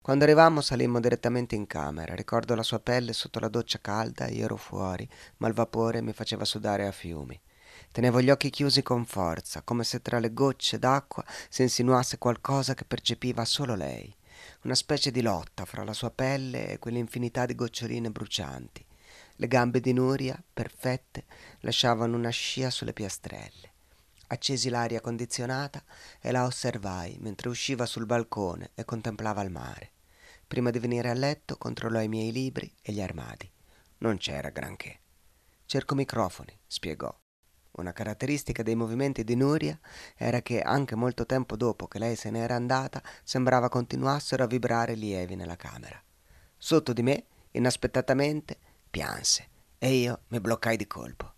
Quando 0.00 0.24
arrivammo 0.24 0.60
salimmo 0.60 1.00
direttamente 1.00 1.56
in 1.56 1.66
camera. 1.66 2.14
Ricordo 2.14 2.54
la 2.54 2.62
sua 2.62 2.78
pelle 2.78 3.12
sotto 3.12 3.38
la 3.38 3.48
doccia 3.48 3.80
calda, 3.80 4.28
io 4.28 4.44
ero 4.44 4.56
fuori, 4.56 5.06
ma 5.38 5.48
il 5.48 5.54
vapore 5.54 6.00
mi 6.00 6.12
faceva 6.12 6.44
sudare 6.44 6.86
a 6.86 6.92
fiumi. 6.92 7.38
Tenevo 7.92 8.20
gli 8.20 8.30
occhi 8.30 8.50
chiusi 8.50 8.82
con 8.82 9.04
forza, 9.04 9.62
come 9.62 9.84
se 9.84 10.00
tra 10.00 10.20
le 10.20 10.32
gocce 10.32 10.78
d'acqua 10.78 11.24
si 11.48 11.62
insinuasse 11.62 12.18
qualcosa 12.18 12.74
che 12.74 12.84
percepiva 12.84 13.44
solo 13.44 13.74
lei 13.74 14.14
una 14.62 14.74
specie 14.74 15.10
di 15.10 15.22
lotta 15.22 15.64
fra 15.64 15.84
la 15.84 15.94
sua 15.94 16.10
pelle 16.10 16.68
e 16.68 16.78
quell'infinità 16.78 17.46
di 17.46 17.54
goccioline 17.54 18.10
brucianti. 18.10 18.84
Le 19.36 19.46
gambe 19.48 19.80
di 19.80 19.92
Nuria, 19.94 20.40
perfette, 20.52 21.24
lasciavano 21.60 22.16
una 22.16 22.28
scia 22.28 22.68
sulle 22.68 22.92
piastrelle. 22.92 23.72
Accesi 24.26 24.68
l'aria 24.68 25.00
condizionata 25.00 25.82
e 26.20 26.30
la 26.30 26.44
osservai 26.44 27.16
mentre 27.20 27.48
usciva 27.48 27.86
sul 27.86 28.04
balcone 28.04 28.70
e 28.74 28.84
contemplava 28.84 29.42
il 29.42 29.50
mare. 29.50 29.92
Prima 30.46 30.70
di 30.70 30.78
venire 30.78 31.08
a 31.08 31.14
letto 31.14 31.56
controllò 31.56 32.00
i 32.00 32.08
miei 32.08 32.30
libri 32.30 32.70
e 32.82 32.92
gli 32.92 33.00
armadi. 33.00 33.50
Non 33.98 34.18
c'era 34.18 34.50
granché. 34.50 35.00
Cerco 35.64 35.94
microfoni, 35.94 36.56
spiegò. 36.66 37.12
Una 37.72 37.92
caratteristica 37.92 38.62
dei 38.62 38.74
movimenti 38.74 39.24
di 39.24 39.36
Nuria 39.36 39.78
era 40.16 40.42
che 40.42 40.60
anche 40.60 40.94
molto 40.96 41.24
tempo 41.24 41.56
dopo 41.56 41.86
che 41.86 41.98
lei 41.98 42.16
se 42.16 42.30
n'era 42.30 42.54
andata 42.54 43.02
sembrava 43.22 43.68
continuassero 43.68 44.42
a 44.42 44.46
vibrare 44.46 44.94
lievi 44.94 45.36
nella 45.36 45.56
camera. 45.56 46.02
Sotto 46.56 46.92
di 46.92 47.02
me, 47.02 47.24
inaspettatamente, 47.52 48.58
pianse 48.90 49.48
e 49.78 49.94
io 49.94 50.20
mi 50.28 50.40
bloccai 50.40 50.76
di 50.76 50.86
colpo. 50.86 51.32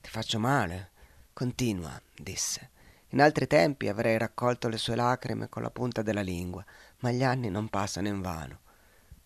Ti 0.00 0.10
faccio 0.10 0.38
male? 0.38 0.90
Continua, 1.32 2.00
disse. 2.14 2.70
In 3.08 3.20
altri 3.22 3.46
tempi 3.46 3.88
avrei 3.88 4.18
raccolto 4.18 4.68
le 4.68 4.76
sue 4.76 4.94
lacrime 4.94 5.48
con 5.48 5.62
la 5.62 5.70
punta 5.70 6.02
della 6.02 6.20
lingua, 6.20 6.64
ma 6.98 7.10
gli 7.10 7.24
anni 7.24 7.48
non 7.48 7.68
passano 7.68 8.06
in 8.06 8.20
vano 8.20 8.60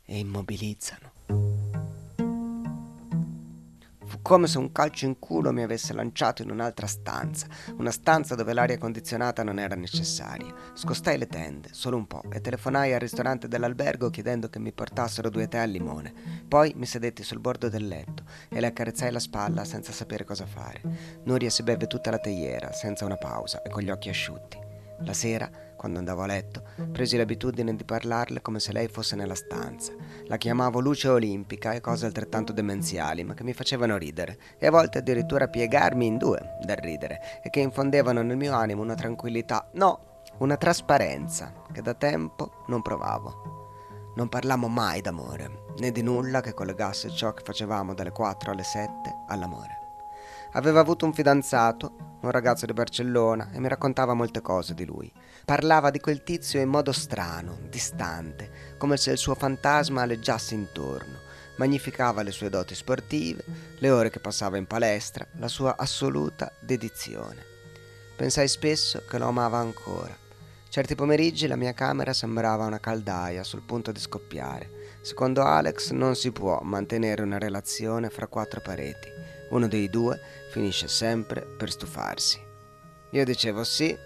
e 0.04 0.19
immobilizzano. 0.19 1.72
Come 4.33 4.47
se 4.47 4.57
un 4.57 4.73
calcio 4.73 5.05
in 5.05 5.19
culo 5.19 5.53
mi 5.53 5.62
avesse 5.62 5.93
lanciato 5.93 6.41
in 6.41 6.51
un'altra 6.51 6.87
stanza, 6.87 7.47
una 7.77 7.91
stanza 7.91 8.35
dove 8.35 8.55
l'aria 8.55 8.79
condizionata 8.79 9.43
non 9.43 9.59
era 9.59 9.75
necessaria. 9.75 10.55
Scostai 10.73 11.19
le 11.19 11.27
tende, 11.27 11.69
solo 11.73 11.99
un 11.99 12.07
po', 12.07 12.23
e 12.33 12.41
telefonai 12.41 12.95
al 12.95 13.01
ristorante 13.01 13.47
dell'albergo 13.47 14.09
chiedendo 14.09 14.49
che 14.49 14.59
mi 14.59 14.73
portassero 14.73 15.29
due 15.29 15.49
tè 15.49 15.59
al 15.59 15.69
limone. 15.69 16.15
Poi 16.49 16.73
mi 16.77 16.87
sedetti 16.87 17.23
sul 17.23 17.41
bordo 17.41 17.69
del 17.69 17.87
letto 17.87 18.23
e 18.49 18.59
le 18.59 18.69
accarezzai 18.69 19.12
la 19.12 19.19
spalla 19.19 19.67
senza 19.67 19.93
sapere 19.93 20.25
cosa 20.25 20.47
fare. 20.47 20.81
Nuria 21.25 21.51
si 21.51 21.62
beve 21.62 21.87
tutta 21.87 22.11
la 22.11 22.19
teiera, 22.19 22.73
senza 22.73 23.05
una 23.05 23.17
pausa 23.17 23.61
e 23.61 23.69
con 23.69 23.83
gli 23.83 23.91
occhi 23.91 24.09
asciutti. 24.09 24.57
La 25.05 25.12
sera 25.12 25.51
quando 25.83 25.99
andavo 25.99 26.23
a 26.23 26.27
letto, 26.27 26.62
presi 26.93 27.17
l'abitudine 27.17 27.75
di 27.75 27.83
parlarle 27.83 28.41
come 28.41 28.61
se 28.61 28.71
lei 28.71 28.87
fosse 28.87 29.17
nella 29.17 29.35
stanza. 29.35 29.93
La 30.27 30.37
chiamavo 30.37 30.79
luce 30.79 31.09
olimpica 31.09 31.73
e 31.73 31.81
cose 31.81 32.07
altrettanto 32.07 32.53
demenziali, 32.53 33.25
ma 33.25 33.35
che 33.35 33.43
mi 33.43 33.53
facevano 33.53 33.97
ridere, 33.97 34.39
e 34.59 34.69
a 34.69 34.71
volte 34.71 34.99
addirittura 34.99 35.49
piegarmi 35.49 36.07
in 36.07 36.19
due 36.19 36.59
dal 36.65 36.77
ridere, 36.77 37.41
e 37.43 37.51
che 37.51 37.59
infondevano 37.59 38.23
nel 38.23 38.37
mio 38.37 38.55
animo 38.55 38.81
una 38.81 38.95
tranquillità, 38.95 39.71
no, 39.73 40.21
una 40.39 40.57
trasparenza, 40.57 41.53
che 41.73 41.83
da 41.83 41.95
tempo 41.95 42.62
non 42.69 42.81
provavo. 42.81 44.12
Non 44.15 44.29
parlammo 44.29 44.69
mai 44.69 45.01
d'amore, 45.01 45.65
né 45.79 45.91
di 45.91 46.03
nulla 46.03 46.41
che 46.41 46.55
collegasse 46.55 47.11
ciò 47.11 47.35
che 47.35 47.43
facevamo 47.45 47.93
dalle 47.93 48.12
4 48.12 48.53
alle 48.53 48.62
7 48.62 48.93
all'amore. 49.27 49.82
Aveva 50.52 50.80
avuto 50.80 51.06
un 51.06 51.14
fidanzato, 51.14 52.18
un 52.23 52.30
ragazzo 52.30 52.66
di 52.66 52.73
Barcellona, 52.73 53.50
e 53.52 53.59
mi 53.59 53.68
raccontava 53.68 54.14
molte 54.14 54.40
cose 54.40 54.75
di 54.75 54.85
lui. 54.85 55.11
Parlava 55.44 55.90
di 55.90 55.99
quel 55.99 56.23
tizio 56.23 56.61
in 56.61 56.68
modo 56.68 56.92
strano, 56.92 57.59
distante, 57.68 58.76
come 58.78 58.97
se 58.97 59.12
il 59.12 59.18
suo 59.18 59.35
fantasma 59.35 60.02
aleggiasse 60.02 60.54
intorno. 60.54 61.18
Magnificava 61.56 62.23
le 62.23 62.30
sue 62.30 62.50
doti 62.50 62.75
sportive, 62.75 63.44
le 63.78 63.90
ore 63.90 64.11
che 64.11 64.21
passava 64.21 64.56
in 64.56 64.66
palestra, 64.66 65.26
la 65.38 65.49
sua 65.49 65.76
assoluta 65.76 66.52
dedizione. 66.61 67.44
Pensai 68.16 68.49
spesso 68.49 69.02
che 69.09 69.18
lo 69.18 69.28
amava 69.28 69.59
ancora 69.59 70.21
Certi 70.73 70.94
pomeriggi 70.94 71.47
la 71.47 71.56
mia 71.56 71.75
camera 71.75 72.14
sembrava 72.14 72.64
una 72.64 72.80
caldaia 72.80 73.44
sul 73.44 73.61
punto 73.61 73.92
di 73.92 74.00
scoppiare. 74.00 74.71
Secondo 75.02 75.42
Alex 75.42 75.90
non 75.90 76.14
si 76.14 76.32
può 76.32 76.61
mantenere 76.62 77.21
una 77.21 77.37
relazione 77.37 78.09
fra 78.09 78.26
quattro 78.26 78.62
pareti. 78.62 79.06
Uno 79.50 79.68
dei 79.68 79.90
due 79.90 80.18
finisce 80.52 80.87
sempre 80.87 81.40
per 81.40 81.71
stufarsi. 81.71 82.38
Io 83.12 83.25
dicevo 83.25 83.64
sì, 83.64 83.97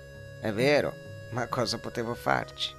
è 0.40 0.52
vero, 0.52 0.92
ma 1.32 1.48
cosa 1.48 1.80
potevo 1.80 2.14
farci? 2.14 2.72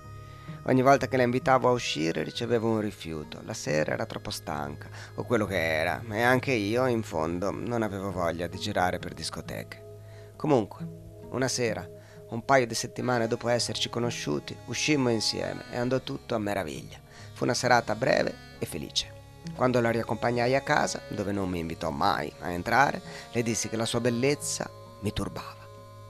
Ogni 0.67 0.81
volta 0.81 1.09
che 1.09 1.17
la 1.17 1.24
invitavo 1.24 1.67
a 1.67 1.74
uscire 1.74 2.24
ricevevo 2.24 2.69
un 2.69 2.79
rifiuto. 2.79 3.41
La 3.43 3.53
sera 3.53 3.91
era 3.91 4.05
troppo 4.05 4.29
stanca, 4.29 4.88
o 5.15 5.25
quello 5.25 5.45
che 5.45 5.62
era, 5.62 6.01
e 6.09 6.21
anche 6.21 6.53
io, 6.53 6.86
in 6.86 7.03
fondo, 7.03 7.51
non 7.51 7.81
avevo 7.81 8.09
voglia 8.09 8.47
di 8.47 8.57
girare 8.57 9.00
per 9.00 9.13
discoteche. 9.13 10.31
Comunque, 10.38 10.88
una 11.31 11.50
sera 11.50 11.86
un 12.29 12.45
paio 12.45 12.67
di 12.67 12.74
settimane 12.74 13.27
dopo 13.27 13.50
esserci 13.50 13.89
conosciuti, 13.89 14.55
uscimmo 14.67 15.09
insieme 15.09 15.65
e 15.71 15.77
andò 15.77 16.00
tutto 16.00 16.36
a 16.36 16.39
meraviglia. 16.39 17.00
Fu 17.33 17.43
una 17.43 17.53
serata 17.53 17.95
breve 17.95 18.33
e 18.59 18.65
felice. 18.65 19.16
Quando 19.56 19.82
la 19.82 19.92
riaccompagnai 19.92 20.56
a 20.56 20.62
casa, 20.62 21.01
dove 21.10 21.32
non 21.32 21.50
mi 21.50 21.60
invitò 21.60 21.89
mai 21.89 22.32
a 22.39 22.51
entrare, 22.51 23.01
le 23.32 23.44
dissi 23.44 23.70
che 23.70 23.77
la 23.77 23.86
sua 23.86 24.00
bellezza 24.00 24.70
mi 25.01 25.13
turbava. 25.13 25.66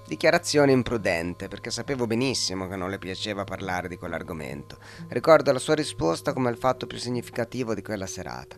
Dichiarazione 0.08 0.72
imprudente, 0.72 1.50
perché 1.50 1.70
sapevo 1.70 2.08
benissimo 2.08 2.68
che 2.68 2.78
non 2.78 2.90
le 2.90 2.98
piaceva 2.98 3.44
parlare 3.44 3.90
di 3.90 3.98
quell'argomento. 3.98 4.78
Ricordo 5.10 5.52
la 5.52 5.60
sua 5.60 5.76
risposta 5.76 6.32
come 6.32 6.50
il 6.50 6.58
fatto 6.58 6.88
più 6.88 6.98
significativo 6.98 7.74
di 7.74 7.82
quella 7.82 8.08
serata. 8.08 8.56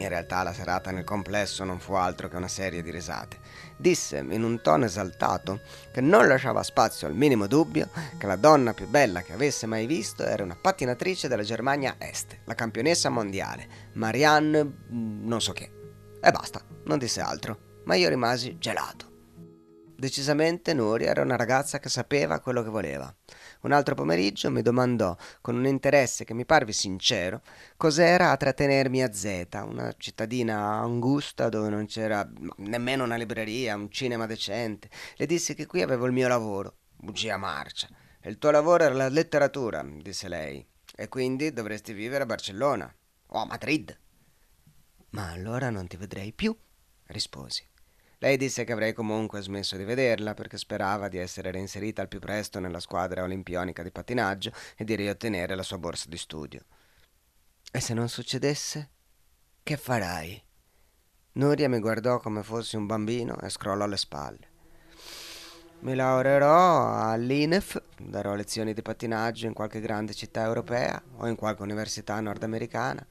In 0.00 0.08
realtà 0.08 0.42
la 0.42 0.52
serata 0.52 0.90
nel 0.90 1.04
complesso 1.04 1.64
non 1.64 1.78
fu 1.78 1.92
altro 1.92 2.28
che 2.28 2.36
una 2.36 2.48
serie 2.48 2.82
di 2.82 2.90
risate. 2.90 3.38
Disse 3.80 4.18
in 4.18 4.42
un 4.42 4.60
tono 4.60 4.84
esaltato 4.84 5.60
che 5.90 6.02
non 6.02 6.28
lasciava 6.28 6.62
spazio 6.62 7.06
al 7.06 7.14
minimo 7.14 7.46
dubbio 7.46 7.88
che 8.18 8.26
la 8.26 8.36
donna 8.36 8.74
più 8.74 8.86
bella 8.86 9.22
che 9.22 9.32
avesse 9.32 9.64
mai 9.64 9.86
visto 9.86 10.22
era 10.22 10.42
una 10.42 10.54
pattinatrice 10.60 11.28
della 11.28 11.42
Germania 11.42 11.94
Est, 11.96 12.40
la 12.44 12.54
campionessa 12.54 13.08
mondiale, 13.08 13.66
Marianne 13.94 14.62
mm, 14.64 15.26
non 15.26 15.40
so 15.40 15.52
che. 15.52 15.70
E 16.20 16.30
basta, 16.30 16.62
non 16.84 16.98
disse 16.98 17.22
altro, 17.22 17.80
ma 17.84 17.94
io 17.94 18.10
rimasi 18.10 18.58
gelato. 18.58 19.09
Decisamente 20.00 20.72
Nuria 20.72 21.10
era 21.10 21.20
una 21.20 21.36
ragazza 21.36 21.78
che 21.78 21.90
sapeva 21.90 22.40
quello 22.40 22.62
che 22.62 22.70
voleva. 22.70 23.14
Un 23.60 23.72
altro 23.72 23.94
pomeriggio 23.94 24.50
mi 24.50 24.62
domandò, 24.62 25.14
con 25.42 25.56
un 25.56 25.66
interesse 25.66 26.24
che 26.24 26.32
mi 26.32 26.46
parve 26.46 26.72
sincero, 26.72 27.42
cos'era 27.76 28.30
a 28.30 28.36
trattenermi 28.38 29.02
a 29.02 29.12
Zeta, 29.12 29.62
una 29.64 29.94
cittadina 29.98 30.56
angusta 30.56 31.50
dove 31.50 31.68
non 31.68 31.84
c'era 31.84 32.26
nemmeno 32.56 33.04
una 33.04 33.16
libreria, 33.16 33.76
un 33.76 33.90
cinema 33.90 34.24
decente. 34.24 34.88
Le 35.16 35.26
dissi 35.26 35.52
che 35.54 35.66
qui 35.66 35.82
avevo 35.82 36.06
il 36.06 36.12
mio 36.12 36.28
lavoro. 36.28 36.76
Bugia 36.96 37.36
marcia. 37.36 37.88
Il 38.22 38.38
tuo 38.38 38.52
lavoro 38.52 38.84
era 38.84 38.94
la 38.94 39.08
letteratura, 39.10 39.84
disse 39.84 40.28
lei, 40.28 40.66
e 40.96 41.08
quindi 41.08 41.52
dovresti 41.52 41.92
vivere 41.92 42.22
a 42.22 42.26
Barcellona 42.26 42.90
o 43.26 43.38
a 43.38 43.44
Madrid. 43.44 43.94
Ma 45.10 45.28
allora 45.30 45.68
non 45.68 45.86
ti 45.88 45.98
vedrei 45.98 46.32
più, 46.32 46.56
risposi. 47.08 47.68
Lei 48.22 48.36
disse 48.36 48.64
che 48.64 48.72
avrei 48.72 48.92
comunque 48.92 49.40
smesso 49.40 49.78
di 49.78 49.84
vederla 49.84 50.34
perché 50.34 50.58
sperava 50.58 51.08
di 51.08 51.16
essere 51.16 51.50
reinserita 51.50 52.02
al 52.02 52.08
più 52.08 52.18
presto 52.18 52.60
nella 52.60 52.78
squadra 52.78 53.22
olimpionica 53.22 53.82
di 53.82 53.90
pattinaggio 53.90 54.52
e 54.76 54.84
di 54.84 54.94
riottenere 54.94 55.54
la 55.54 55.62
sua 55.62 55.78
borsa 55.78 56.04
di 56.06 56.18
studio. 56.18 56.60
E 57.72 57.80
se 57.80 57.94
non 57.94 58.10
succedesse? 58.10 58.90
Che 59.62 59.76
farai? 59.78 60.42
Nuria 61.32 61.70
mi 61.70 61.78
guardò 61.78 62.18
come 62.18 62.42
fossi 62.42 62.76
un 62.76 62.84
bambino 62.84 63.40
e 63.40 63.48
scrollò 63.48 63.86
le 63.86 63.96
spalle. 63.96 64.48
Mi 65.78 65.94
laureerò 65.94 67.10
all'INEF, 67.10 67.82
darò 67.96 68.34
lezioni 68.34 68.74
di 68.74 68.82
pattinaggio 68.82 69.46
in 69.46 69.54
qualche 69.54 69.80
grande 69.80 70.12
città 70.12 70.44
europea 70.44 71.02
o 71.16 71.26
in 71.26 71.36
qualche 71.36 71.62
università 71.62 72.20
nordamericana, 72.20 73.06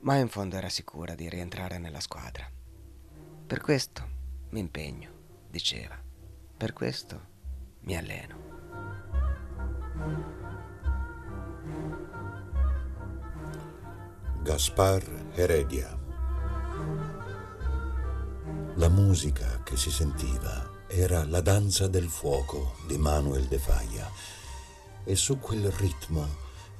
ma 0.00 0.16
in 0.16 0.28
fondo 0.28 0.56
era 0.56 0.68
sicura 0.68 1.14
di 1.14 1.28
rientrare 1.28 1.78
nella 1.78 2.00
squadra. 2.00 2.57
Per 3.48 3.62
questo 3.62 4.06
mi 4.50 4.60
impegno, 4.60 5.08
diceva. 5.48 5.98
Per 6.54 6.74
questo 6.74 7.18
mi 7.80 7.96
alleno. 7.96 8.36
Gaspar 14.42 15.30
Heredia. 15.32 15.98
La 18.74 18.90
musica 18.90 19.62
che 19.62 19.78
si 19.78 19.90
sentiva 19.90 20.84
era 20.86 21.24
la 21.24 21.40
danza 21.40 21.88
del 21.88 22.10
fuoco 22.10 22.74
di 22.86 22.98
Manuel 22.98 23.46
de 23.46 23.58
Falla 23.58 24.10
e 25.04 25.16
su 25.16 25.38
quel 25.38 25.70
ritmo 25.70 26.26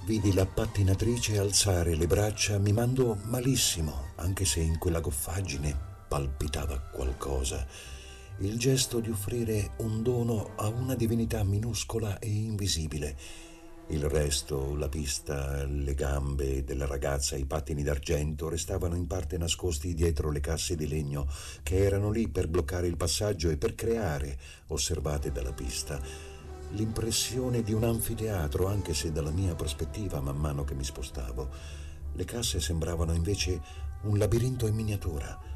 vidi 0.05 0.35
la 0.35 0.45
pattinatrice 0.45 1.39
alzare 1.39 1.97
le 1.97 2.07
braccia 2.07 2.59
mimando 2.59 3.19
malissimo, 3.23 4.09
anche 4.17 4.45
se 4.45 4.61
in 4.61 4.77
quella 4.77 5.01
goffaggine 5.01 5.88
palpitava 6.09 6.79
qualcosa, 6.79 7.67
il 8.39 8.59
gesto 8.59 9.01
di 9.01 9.11
offrire 9.11 9.73
un 9.79 10.03
dono 10.03 10.53
a 10.57 10.69
una 10.69 10.95
divinità 10.95 11.45
minuscola 11.45 12.19
e 12.19 12.29
invisibile. 12.29 13.17
Il 13.89 14.09
resto, 14.09 14.77
la 14.77 14.89
pista, 14.89 15.65
le 15.65 15.95
gambe 15.95 16.63
della 16.63 16.87
ragazza, 16.87 17.37
i 17.37 17.47
pattini 17.47 17.83
d'argento 17.83 18.49
restavano 18.49 18.95
in 18.95 19.07
parte 19.07 19.39
nascosti 19.39 19.95
dietro 19.95 20.31
le 20.31 20.41
casse 20.41 20.77
di 20.77 20.87
legno 20.87 21.27
che 21.63 21.79
erano 21.79 22.11
lì 22.11 22.29
per 22.29 22.49
bloccare 22.49 22.87
il 22.87 22.97
passaggio 22.97 23.51
e 23.51 23.57
per 23.57 23.75
creare, 23.75 24.39
osservate 24.69 25.33
dalla 25.33 25.53
pista, 25.53 26.01
l'impressione 26.73 27.63
di 27.63 27.73
un 27.73 27.85
anfiteatro, 27.85 28.67
anche 28.67 28.95
se 28.95 29.11
dalla 29.11 29.31
mia 29.31 29.55
prospettiva 29.55 30.21
man 30.21 30.37
mano 30.37 30.65
che 30.65 30.75
mi 30.75 30.85
spostavo. 30.85 31.49
Le 32.13 32.25
casse 32.25 32.61
sembravano 32.61 33.15
invece 33.15 33.61
un 34.03 34.19
labirinto 34.19 34.67
in 34.67 34.75
miniatura 34.75 35.48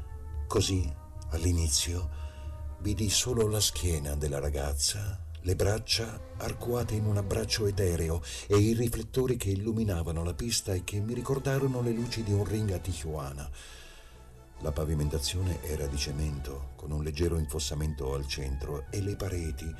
Così, 0.53 0.87
all'inizio, 1.29 2.09
vidi 2.81 3.09
solo 3.09 3.47
la 3.47 3.59
schiena 3.59 4.13
della 4.13 4.37
ragazza, 4.37 5.19
le 5.41 5.55
braccia 5.55 6.35
arcuate 6.37 6.93
in 6.93 7.07
un 7.07 7.17
abbraccio 7.17 7.65
etereo 7.65 8.21
e 8.45 8.57
i 8.57 8.73
riflettori 8.73 9.35
che 9.35 9.49
illuminavano 9.49 10.23
la 10.23 10.35
pista 10.35 10.75
e 10.75 10.83
che 10.83 10.99
mi 10.99 11.15
ricordarono 11.15 11.81
le 11.81 11.89
luci 11.91 12.21
di 12.21 12.33
un 12.33 12.45
ring 12.45 12.69
a 12.69 12.77
Tijuana. 12.77 13.49
La 14.59 14.71
pavimentazione 14.71 15.63
era 15.63 15.87
di 15.87 15.97
cemento, 15.97 16.73
con 16.75 16.91
un 16.91 17.01
leggero 17.01 17.39
infossamento 17.39 18.13
al 18.13 18.27
centro, 18.27 18.85
e 18.91 19.01
le 19.01 19.15
pareti 19.15 19.73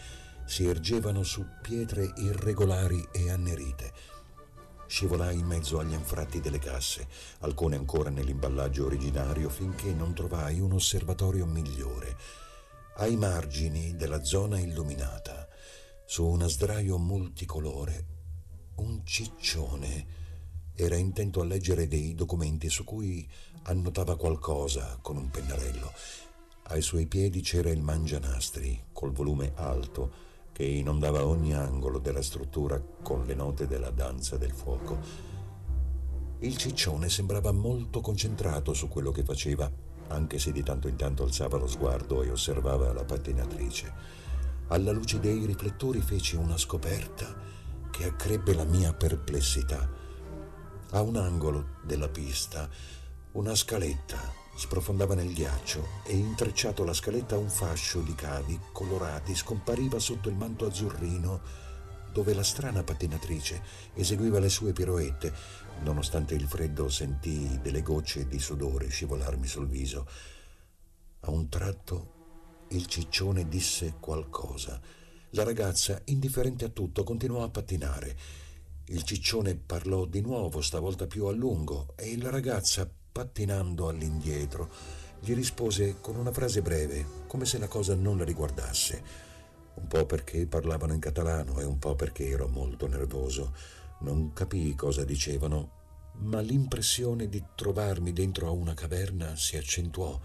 si 0.47 0.65
ergevano 0.65 1.21
su 1.21 1.45
pietre 1.61 2.13
irregolari 2.15 3.09
e 3.11 3.29
annerite. 3.29 3.93
Scivolai 4.93 5.39
in 5.39 5.47
mezzo 5.47 5.79
agli 5.79 5.95
anfratti 5.95 6.39
delle 6.39 6.59
casse, 6.59 7.07
alcune 7.39 7.75
ancora 7.75 8.11
nell'imballaggio 8.11 8.85
originario, 8.85 9.49
finché 9.49 9.91
non 9.91 10.13
trovai 10.13 10.59
un 10.59 10.73
osservatorio 10.73 11.47
migliore. 11.47 12.15
Ai 12.97 13.15
margini 13.15 13.95
della 13.95 14.23
zona 14.23 14.59
illuminata, 14.59 15.47
su 16.05 16.27
una 16.27 16.47
sdraio 16.47 16.99
multicolore, 16.99 18.05
un 18.75 19.01
ciccione 19.03 20.05
era 20.75 20.95
intento 20.95 21.41
a 21.41 21.45
leggere 21.45 21.87
dei 21.87 22.13
documenti 22.13 22.69
su 22.69 22.83
cui 22.83 23.27
annotava 23.63 24.15
qualcosa 24.15 24.99
con 25.01 25.17
un 25.17 25.31
pennarello. 25.31 25.91
Ai 26.65 26.83
suoi 26.83 27.07
piedi 27.07 27.41
c'era 27.41 27.71
il 27.71 27.81
mangianastri, 27.81 28.89
col 28.93 29.11
volume 29.11 29.53
alto, 29.55 30.32
che 30.53 30.63
inondava 30.63 31.25
ogni 31.25 31.53
angolo 31.53 31.97
della 31.97 32.21
struttura 32.21 32.79
con 33.01 33.25
le 33.25 33.33
note 33.33 33.67
della 33.67 33.89
danza 33.89 34.37
del 34.37 34.51
fuoco. 34.51 34.97
Il 36.39 36.55
ciccione 36.57 37.09
sembrava 37.09 37.51
molto 37.51 38.01
concentrato 38.01 38.73
su 38.73 38.87
quello 38.87 39.11
che 39.11 39.23
faceva, 39.23 39.69
anche 40.09 40.37
se 40.37 40.51
di 40.51 40.61
tanto 40.61 40.87
in 40.87 40.95
tanto 40.95 41.23
alzava 41.23 41.57
lo 41.57 41.67
sguardo 41.67 42.21
e 42.21 42.29
osservava 42.29 42.93
la 42.93 43.03
pattinatrice. 43.03 44.21
Alla 44.67 44.91
luce 44.91 45.19
dei 45.19 45.43
riflettori 45.45 45.99
feci 46.01 46.35
una 46.35 46.57
scoperta 46.57 47.35
che 47.89 48.05
accrebbe 48.05 48.53
la 48.53 48.63
mia 48.63 48.93
perplessità. 48.93 49.89
A 50.91 51.01
un 51.01 51.15
angolo 51.15 51.77
della 51.83 52.09
pista, 52.09 52.69
una 53.31 53.55
scaletta 53.55 54.42
sprofondava 54.55 55.15
nel 55.15 55.33
ghiaccio 55.33 56.01
e 56.05 56.15
intrecciato 56.15 56.83
alla 56.83 56.93
scaletta 56.93 57.37
un 57.37 57.49
fascio 57.49 58.01
di 58.01 58.13
cavi 58.15 58.59
colorati 58.71 59.35
scompariva 59.35 59.99
sotto 59.99 60.29
il 60.29 60.35
manto 60.35 60.65
azzurrino 60.65 61.41
dove 62.13 62.33
la 62.33 62.43
strana 62.43 62.83
pattinatrice 62.83 63.61
eseguiva 63.95 64.39
le 64.39 64.49
sue 64.49 64.71
piroette. 64.71 65.33
Nonostante 65.81 66.35
il 66.35 66.47
freddo 66.47 66.87
sentii 66.87 67.59
delle 67.61 67.81
gocce 67.81 68.27
di 68.27 68.39
sudore 68.39 68.87
scivolarmi 68.87 69.47
sul 69.47 69.67
viso. 69.67 70.07
A 71.21 71.31
un 71.31 71.49
tratto 71.49 72.21
il 72.69 72.85
ciccione 72.85 73.47
disse 73.47 73.95
qualcosa. 73.99 74.79
La 75.31 75.43
ragazza, 75.43 75.99
indifferente 76.05 76.65
a 76.65 76.69
tutto, 76.69 77.03
continuò 77.03 77.43
a 77.43 77.49
pattinare. 77.49 78.17
Il 78.85 79.03
ciccione 79.03 79.55
parlò 79.55 80.05
di 80.05 80.21
nuovo, 80.21 80.61
stavolta 80.61 81.07
più 81.07 81.25
a 81.25 81.31
lungo, 81.31 81.93
e 81.95 82.15
la 82.17 82.29
ragazza, 82.29 82.87
pattinando 83.13 83.87
all'indietro, 83.87 84.69
gli 85.19 85.33
rispose 85.35 85.97
con 86.01 86.15
una 86.17 86.33
frase 86.33 86.61
breve, 86.61 87.05
come 87.27 87.45
se 87.45 87.59
la 87.59 87.67
cosa 87.67 87.95
non 87.95 88.17
la 88.17 88.25
riguardasse. 88.25 89.03
Un 89.75 89.87
po' 89.87 90.05
perché 90.05 90.47
parlavano 90.47 90.93
in 90.93 90.99
catalano 90.99 91.59
e 91.59 91.63
un 91.63 91.77
po' 91.79 91.95
perché 91.95 92.27
ero 92.27 92.47
molto 92.47 92.87
nervoso. 92.87 93.53
Non 93.99 94.33
capii 94.33 94.75
cosa 94.75 95.05
dicevano, 95.05 95.81
ma 96.23 96.41
l'impressione 96.41 97.29
di 97.29 97.41
trovarmi 97.55 98.11
dentro 98.11 98.47
a 98.47 98.51
una 98.51 98.73
caverna 98.73 99.35
si 99.35 99.57
accentuò. 99.57 100.19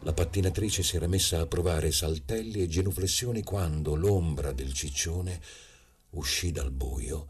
La 0.00 0.12
pattinatrice 0.12 0.82
si 0.82 0.96
era 0.96 1.06
messa 1.06 1.40
a 1.40 1.46
provare 1.46 1.90
saltelli 1.92 2.62
e 2.62 2.68
genuflessioni 2.68 3.42
quando 3.42 3.94
l'ombra 3.94 4.52
del 4.52 4.72
ciccione 4.72 5.40
uscì 6.10 6.52
dal 6.52 6.70
buio 6.70 7.26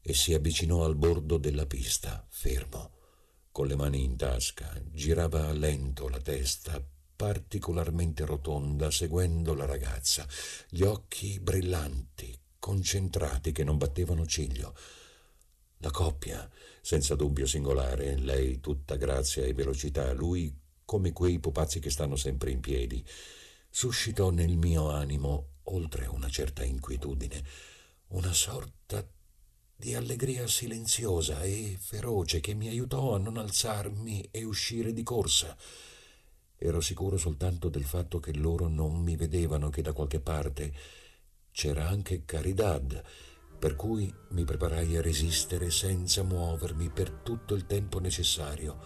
e 0.00 0.14
si 0.14 0.34
avvicinò 0.34 0.84
al 0.84 0.94
bordo 0.94 1.36
della 1.36 1.66
pista, 1.66 2.24
fermo 2.28 2.98
con 3.52 3.66
le 3.66 3.76
mani 3.76 4.04
in 4.04 4.16
tasca, 4.16 4.72
girava 4.92 5.52
lento 5.52 6.08
la 6.08 6.20
testa, 6.20 6.82
particolarmente 7.16 8.24
rotonda, 8.24 8.90
seguendo 8.90 9.54
la 9.54 9.66
ragazza, 9.66 10.26
gli 10.68 10.82
occhi 10.82 11.38
brillanti, 11.40 12.38
concentrati 12.58 13.52
che 13.52 13.64
non 13.64 13.76
battevano 13.76 14.24
ciglio. 14.26 14.74
La 15.78 15.90
coppia, 15.90 16.48
senza 16.80 17.14
dubbio 17.14 17.46
singolare, 17.46 18.16
lei 18.16 18.60
tutta 18.60 18.96
grazia 18.96 19.44
e 19.44 19.52
velocità, 19.52 20.12
lui 20.12 20.54
come 20.84 21.12
quei 21.12 21.38
pupazzi 21.38 21.80
che 21.80 21.90
stanno 21.90 22.16
sempre 22.16 22.50
in 22.50 22.60
piedi, 22.60 23.04
suscitò 23.68 24.30
nel 24.30 24.56
mio 24.56 24.90
animo, 24.90 25.54
oltre 25.64 26.06
una 26.06 26.28
certa 26.28 26.64
inquietudine, 26.64 27.44
una 28.08 28.32
sorta 28.32 29.06
di 29.80 29.94
allegria 29.94 30.46
silenziosa 30.46 31.40
e 31.42 31.74
feroce 31.80 32.40
che 32.40 32.52
mi 32.52 32.68
aiutò 32.68 33.14
a 33.14 33.18
non 33.18 33.38
alzarmi 33.38 34.28
e 34.30 34.44
uscire 34.44 34.92
di 34.92 35.02
corsa. 35.02 35.56
Ero 36.58 36.82
sicuro 36.82 37.16
soltanto 37.16 37.70
del 37.70 37.84
fatto 37.84 38.20
che 38.20 38.34
loro 38.34 38.68
non 38.68 39.00
mi 39.00 39.16
vedevano, 39.16 39.70
che 39.70 39.80
da 39.80 39.94
qualche 39.94 40.20
parte 40.20 40.70
c'era 41.50 41.88
anche 41.88 42.26
Caridad, 42.26 43.02
per 43.58 43.74
cui 43.74 44.14
mi 44.32 44.44
preparai 44.44 44.98
a 44.98 45.00
resistere 45.00 45.70
senza 45.70 46.24
muovermi 46.24 46.90
per 46.90 47.10
tutto 47.10 47.54
il 47.54 47.64
tempo 47.64 48.00
necessario. 48.00 48.78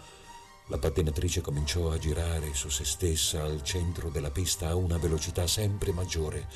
La 0.69 0.79
pattinatrice 0.79 1.41
cominciò 1.41 1.91
a 1.91 1.99
girare 1.99 2.55
su 2.55 2.69
se 2.69 2.85
stessa 2.85 3.43
al 3.43 3.65
centro 3.65 4.11
della 4.11 4.31
pista 4.31 4.69
a 4.69 4.77
una 4.77 4.99
velocità 4.99 5.49
sempre 5.49 5.91
maggiore. 5.91 6.49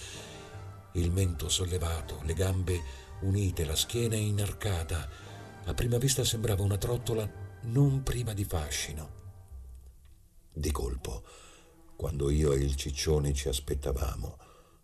Il 0.93 1.11
mento 1.11 1.49
sollevato, 1.49 2.21
le 2.23 2.35
gambe 2.35 3.07
unite, 3.23 3.65
la 3.65 3.77
schiena 3.77 4.17
inarcata. 4.17 5.09
A 5.65 5.75
prima 5.75 5.99
vista 5.99 6.25
sembrava 6.25 6.63
una 6.63 6.79
trottola 6.79 7.31
non 7.63 8.03
prima 8.03 8.33
di 8.33 8.45
fascino. 8.45 9.17
Di 10.53 10.71
colpo, 10.71 11.25
quando 11.97 12.31
io 12.31 12.53
e 12.53 12.59
il 12.59 12.77
ciccione 12.77 13.33
ci 13.33 13.49
aspettavamo, 13.49 14.39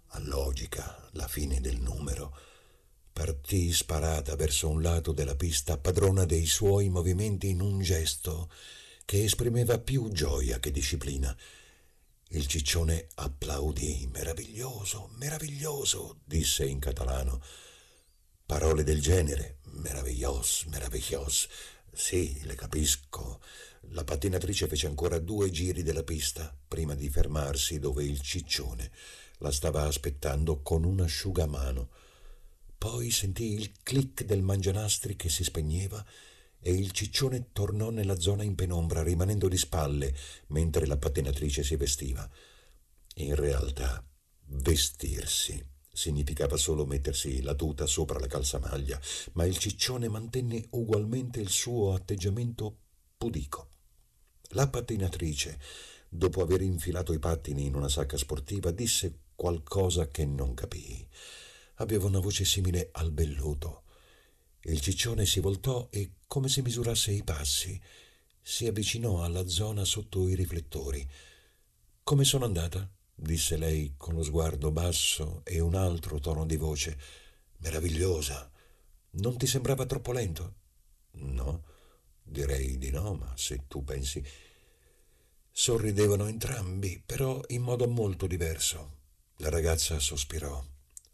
a 0.09 0.19
logica, 0.21 1.09
la 1.13 1.27
fine 1.27 1.61
del 1.61 1.81
numero, 1.81 2.37
partì 3.13 3.73
sparata 3.73 4.37
verso 4.37 4.69
un 4.69 4.83
lato 4.83 5.13
della 5.13 5.37
pista, 5.37 5.79
padrona 5.79 6.25
dei 6.25 6.47
suoi 6.47 6.89
movimenti 6.89 7.49
in 7.49 7.61
un 7.61 7.81
gesto 7.81 8.51
che 9.05 9.25
esprimeva 9.25 9.79
più 9.79 10.11
gioia 10.11 10.59
che 10.59 10.71
disciplina. 10.71 11.37
Il 12.29 12.47
ciccione 12.47 13.07
applaudì. 13.15 14.09
Meraviglioso, 14.13 15.11
meraviglioso, 15.19 16.19
disse 16.25 16.65
in 16.65 16.81
catalano. 16.81 17.41
Parole 18.47 18.83
del 18.83 19.01
genere, 19.01 19.61
meraviglios, 19.71 20.65
meraviglios. 20.69 21.49
Sì, 21.91 22.43
le 22.45 22.55
capisco. 22.55 23.41
La 23.93 24.05
pattinatrice 24.05 24.69
fece 24.69 24.87
ancora 24.87 25.19
due 25.19 25.51
giri 25.51 25.83
della 25.83 26.03
pista 26.03 26.55
prima 26.69 26.95
di 26.95 27.09
fermarsi 27.09 27.79
dove 27.79 28.05
il 28.05 28.21
ciccione 28.21 28.91
la 29.39 29.51
stava 29.51 29.85
aspettando 29.85 30.61
con 30.61 30.85
un 30.85 31.01
asciugamano. 31.01 31.89
Poi 32.77 33.11
sentì 33.11 33.55
il 33.55 33.73
clic 33.83 34.25
del 34.25 34.43
mangianastri 34.43 35.17
che 35.17 35.31
si 35.31 35.43
spegneva 35.43 36.05
e 36.61 36.71
il 36.71 36.91
ciccione 36.91 37.49
tornò 37.51 37.89
nella 37.89 38.21
zona 38.21 38.43
in 38.43 38.55
penombra, 38.57 39.03
rimanendo 39.03 39.49
di 39.49 39.57
spalle 39.57 40.15
mentre 40.49 40.87
la 40.87 40.99
pattinatrice 40.99 41.63
si 41.63 41.77
vestiva. 41.77 42.29
In 43.15 43.35
realtà, 43.37 44.07
vestirsi 44.49 45.73
significava 45.95 46.57
solo 46.57 46.85
mettersi 46.85 47.41
la 47.41 47.55
tuta 47.55 47.87
sopra 47.87 48.19
la 48.19 48.27
calzamaglia, 48.27 49.01
ma 49.33 49.47
il 49.47 49.57
ciccione 49.57 50.09
mantenne 50.09 50.67
ugualmente 50.71 51.41
il 51.41 51.49
suo 51.49 51.95
atteggiamento 51.95 52.77
pudico. 53.17 53.69
La 54.51 54.69
pattinatrice, 54.69 55.59
dopo 56.09 56.43
aver 56.43 56.61
infilato 56.61 57.13
i 57.13 57.19
pattini 57.19 57.65
in 57.65 57.75
una 57.75 57.89
sacca 57.89 58.17
sportiva, 58.17 58.71
disse 58.71 59.21
qualcosa 59.35 60.11
che 60.11 60.27
non 60.27 60.53
capii. 60.53 61.09
Aveva 61.77 62.07
una 62.07 62.21
voce 62.21 62.45
simile 62.45 62.91
al 62.93 63.11
belluto. 63.11 63.83
Il 64.63 64.81
ciccione 64.81 65.27
si 65.27 65.41
voltò 65.41 65.89
e, 65.91 66.17
come 66.27 66.49
se 66.49 66.63
misurasse 66.63 67.13
i 67.13 67.23
passi, 67.23 67.81
si 68.41 68.67
avvicinò 68.67 69.23
alla 69.23 69.47
zona 69.47 69.85
sotto 69.85 70.29
i 70.29 70.35
riflettori. 70.35 71.09
Come 72.03 72.25
sono 72.25 72.45
andata? 72.45 72.94
Disse 73.15 73.57
lei 73.57 73.95
con 73.97 74.15
lo 74.15 74.23
sguardo 74.23 74.71
basso 74.71 75.43
e 75.45 75.61
un 75.61 75.75
altro 75.75 76.19
tono 76.19 76.45
di 76.45 76.57
voce. 76.57 76.99
Meravigliosa. 77.59 78.51
Non 79.11 79.37
ti 79.37 79.47
sembrava 79.47 79.87
troppo 79.87 80.13
lento? 80.13 80.55
No, 81.13 81.63
direi 82.23 82.79
di 82.79 82.91
no, 82.91 83.15
ma 83.15 83.33
se 83.37 83.67
tu 83.69 83.85
pensi. 83.85 84.23
Sorridevano 85.51 86.27
entrambi, 86.27 87.01
però 87.05 87.41
in 87.49 87.63
modo 87.63 87.87
molto 87.87 88.27
diverso. 88.27 89.03
La 89.39 89.51
ragazza 89.51 89.99
sospirò. 90.01 90.63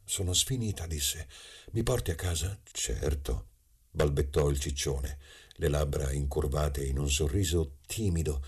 Sono 0.02 0.32
sfinita, 0.32 0.86
disse. 0.86 1.28
Mi 1.72 1.82
porti 1.82 2.10
a 2.10 2.14
casa? 2.14 2.58
Certo, 2.72 3.48
balbettò 3.90 4.48
il 4.48 4.58
ciccione, 4.58 5.18
le 5.56 5.68
labbra 5.68 6.10
incurvate 6.10 6.84
in 6.84 6.98
un 6.98 7.10
sorriso 7.10 7.76
timido. 7.86 8.42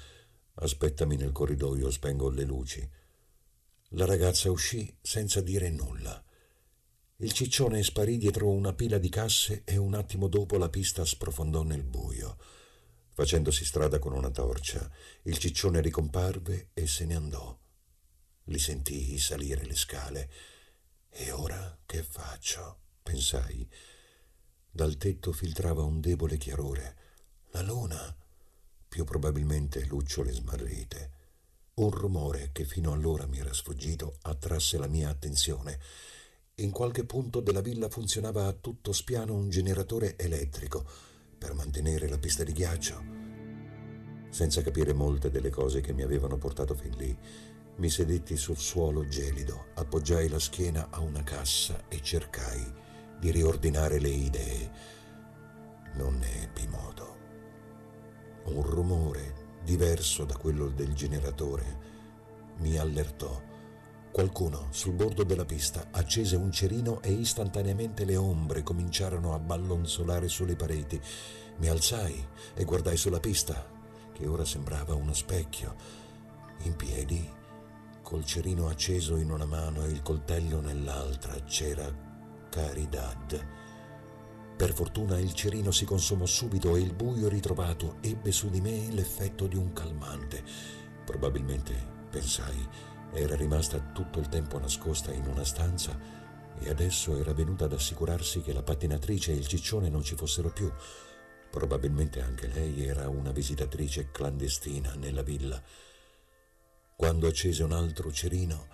Aspettami 0.55 1.17
nel 1.17 1.33
corridoio, 1.33 1.91
spengo 1.91 2.31
le 2.31 2.45
luci. 2.45 2.91
La 3.95 4.07
ragazza 4.07 4.51
uscì 4.51 4.97
senza 5.03 5.43
dire 5.43 5.69
nulla. 5.69 6.25
Il 7.17 7.33
ciccione 7.33 7.83
sparì 7.83 8.17
dietro 8.17 8.49
una 8.49 8.73
pila 8.73 8.97
di 8.97 9.11
casse 9.11 9.65
e 9.65 9.77
un 9.77 9.93
attimo 9.93 10.29
dopo 10.29 10.57
la 10.57 10.71
pista 10.71 11.05
sprofondò 11.05 11.63
nel 11.63 11.83
buio. 11.83 12.39
Facendosi 13.13 13.67
strada 13.67 13.99
con 13.99 14.15
una 14.15 14.31
torcia, 14.31 14.91
il 15.25 15.37
ciccione 15.37 15.83
ricomparve 15.83 16.71
e 16.73 16.87
se 16.87 17.05
ne 17.05 17.17
andò. 17.17 17.59
Li 18.45 18.59
sentii 18.59 19.19
salire 19.19 19.67
le 19.67 19.77
scale. 19.77 20.31
E 21.11 21.31
ora 21.31 21.79
che 21.85 22.03
faccio? 22.03 22.79
pensai. 23.03 23.69
Dal 24.71 24.97
tetto 24.97 25.33
filtrava 25.33 25.83
un 25.83 26.01
debole 26.01 26.39
chiarore. 26.39 26.97
La 27.51 27.61
luna, 27.61 28.17
più 28.89 29.05
probabilmente 29.05 29.85
lucciole 29.85 30.33
smarrite. 30.33 31.21
Un 31.75 31.91
rumore 31.91 32.51
che 32.53 32.67
fino 32.67 32.93
allora 32.93 33.27
mi 33.27 33.39
era 33.39 33.55
sfuggito 33.55 34.19
attrasse 34.23 34.77
la 34.77 34.89
mia 34.89 35.09
attenzione. 35.09 35.79
In 36.57 36.71
qualche 36.71 37.07
punto 37.07 37.41
della 37.41 37.63
villa 37.63 37.89
funzionava 37.89 38.47
a 38.47 38.53
tutto 38.53 38.93
spiano 38.93 39.35
un 39.35 39.49
generatore 39.49 40.19
elettrico 40.19 40.85
per 41.39 41.55
mantenere 41.55 42.11
la 42.11 42.19
pista 42.19 42.45
di 42.45 42.53
ghiaccio. 42.53 43.03
Senza 44.29 44.61
capire 44.61 44.93
molte 44.93 45.31
delle 45.31 45.49
cose 45.49 45.81
che 45.81 45.95
mi 45.95 46.03
avevano 46.03 46.37
portato 46.37 46.75
fin 46.75 46.95
lì, 46.99 47.17
mi 47.77 47.89
sedetti 47.89 48.37
sul 48.37 48.59
suolo 48.59 49.09
gelido, 49.09 49.69
appoggiai 49.73 50.29
la 50.29 50.39
schiena 50.39 50.89
a 50.91 51.01
una 51.01 51.23
cassa 51.23 51.89
e 51.89 52.03
cercai 52.03 52.71
di 53.19 53.31
riordinare 53.31 53.99
le 53.99 54.11
idee. 54.11 54.71
Non 55.95 56.19
ne 56.19 56.43
ebbi 56.43 56.67
modo. 56.67 57.17
Un 58.45 58.63
rumore 58.63 59.42
diverso 59.65 60.25
da 60.25 60.37
quello 60.37 60.69
del 60.69 60.93
generatore, 60.95 61.79
mi 62.59 62.77
allertò. 62.77 63.41
Qualcuno 64.11 64.67
sul 64.71 64.93
bordo 64.93 65.25
della 65.25 65.47
pista 65.47 65.87
accese 65.91 66.37
un 66.37 66.53
cerino 66.53 67.01
e 67.01 67.11
istantaneamente 67.13 68.05
le 68.05 68.17
ombre 68.17 68.63
cominciarono 68.63 69.35
a 69.35 69.39
ballonzolare 69.39 70.29
sulle 70.29 70.55
pareti. 70.55 71.01
Mi 71.57 71.69
alzai 71.69 72.23
e 72.55 72.65
guardai 72.65 72.97
sulla 72.97 73.21
pista, 73.21 73.67
che 74.13 74.27
ora 74.27 74.45
sembrava 74.45 74.95
uno 74.95 75.15
specchio. 75.15 75.75
In 76.65 76.77
piedi, 76.77 77.27
col 78.03 78.25
cerino 78.25 78.69
acceso 78.69 79.17
in 79.17 79.31
una 79.31 79.47
mano 79.47 79.85
e 79.85 79.89
il 79.89 80.03
coltello 80.03 80.61
nell'altra, 80.61 81.33
c'era 81.45 81.91
Caridad. 82.51 83.62
Per 84.57 84.73
fortuna 84.73 85.19
il 85.19 85.33
cerino 85.33 85.71
si 85.71 85.85
consumò 85.85 86.25
subito 86.27 86.77
e 86.77 86.81
il 86.81 86.95
buio 86.95 87.29
ritrovato 87.29 87.97
ebbe 88.01 88.31
su 88.31 88.49
di 88.49 88.61
me 88.61 88.91
l'effetto 88.91 89.47
di 89.47 89.57
un 89.57 89.73
calmante. 89.73 90.45
Probabilmente, 91.05 91.75
pensai, 92.11 92.69
era 93.13 93.35
rimasta 93.35 93.79
tutto 93.93 94.21
il 94.21 94.29
tempo 94.29 94.59
nascosta 94.59 95.13
in 95.13 95.27
una 95.27 95.45
stanza 95.45 95.99
e 96.59 96.71
adesso 96.71 97.19
era 97.19 97.33
venuta 97.33 97.65
ad 97.65 97.73
assicurarsi 97.73 98.41
che 98.41 98.53
la 98.53 98.63
pattinatrice 98.63 99.33
e 99.33 99.37
il 99.37 99.47
ciccione 99.47 99.89
non 99.89 100.03
ci 100.03 100.15
fossero 100.15 100.51
più. 100.51 100.71
Probabilmente 101.51 102.21
anche 102.21 102.47
lei 102.47 102.87
era 102.87 103.09
una 103.09 103.33
visitatrice 103.33 104.11
clandestina 104.13 104.95
nella 104.95 105.23
villa. 105.23 105.61
Quando 106.97 107.27
accese 107.27 107.65
un 107.65 107.73
altro 107.73 108.13
cerino, 108.13 108.69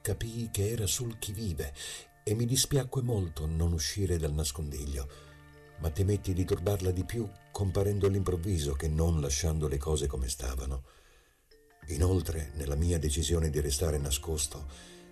capii 0.00 0.50
che 0.50 0.70
era 0.70 0.86
sul 0.86 1.18
chi 1.18 1.32
vive 1.32 1.74
e 2.22 2.34
mi 2.34 2.44
dispiacque 2.44 3.02
molto 3.02 3.46
non 3.46 3.72
uscire 3.72 4.16
dal 4.18 4.32
nascondiglio, 4.32 5.08
ma 5.78 5.90
temetti 5.90 6.32
di 6.32 6.44
turbarla 6.44 6.90
di 6.90 7.04
più 7.04 7.28
comparendo 7.50 8.06
all'improvviso 8.06 8.72
che 8.74 8.88
non 8.88 9.20
lasciando 9.20 9.68
le 9.68 9.78
cose 9.78 10.06
come 10.06 10.28
stavano. 10.28 10.84
Inoltre, 11.88 12.52
nella 12.54 12.76
mia 12.76 12.98
decisione 12.98 13.50
di 13.50 13.60
restare 13.60 13.98
nascosto, 13.98 14.66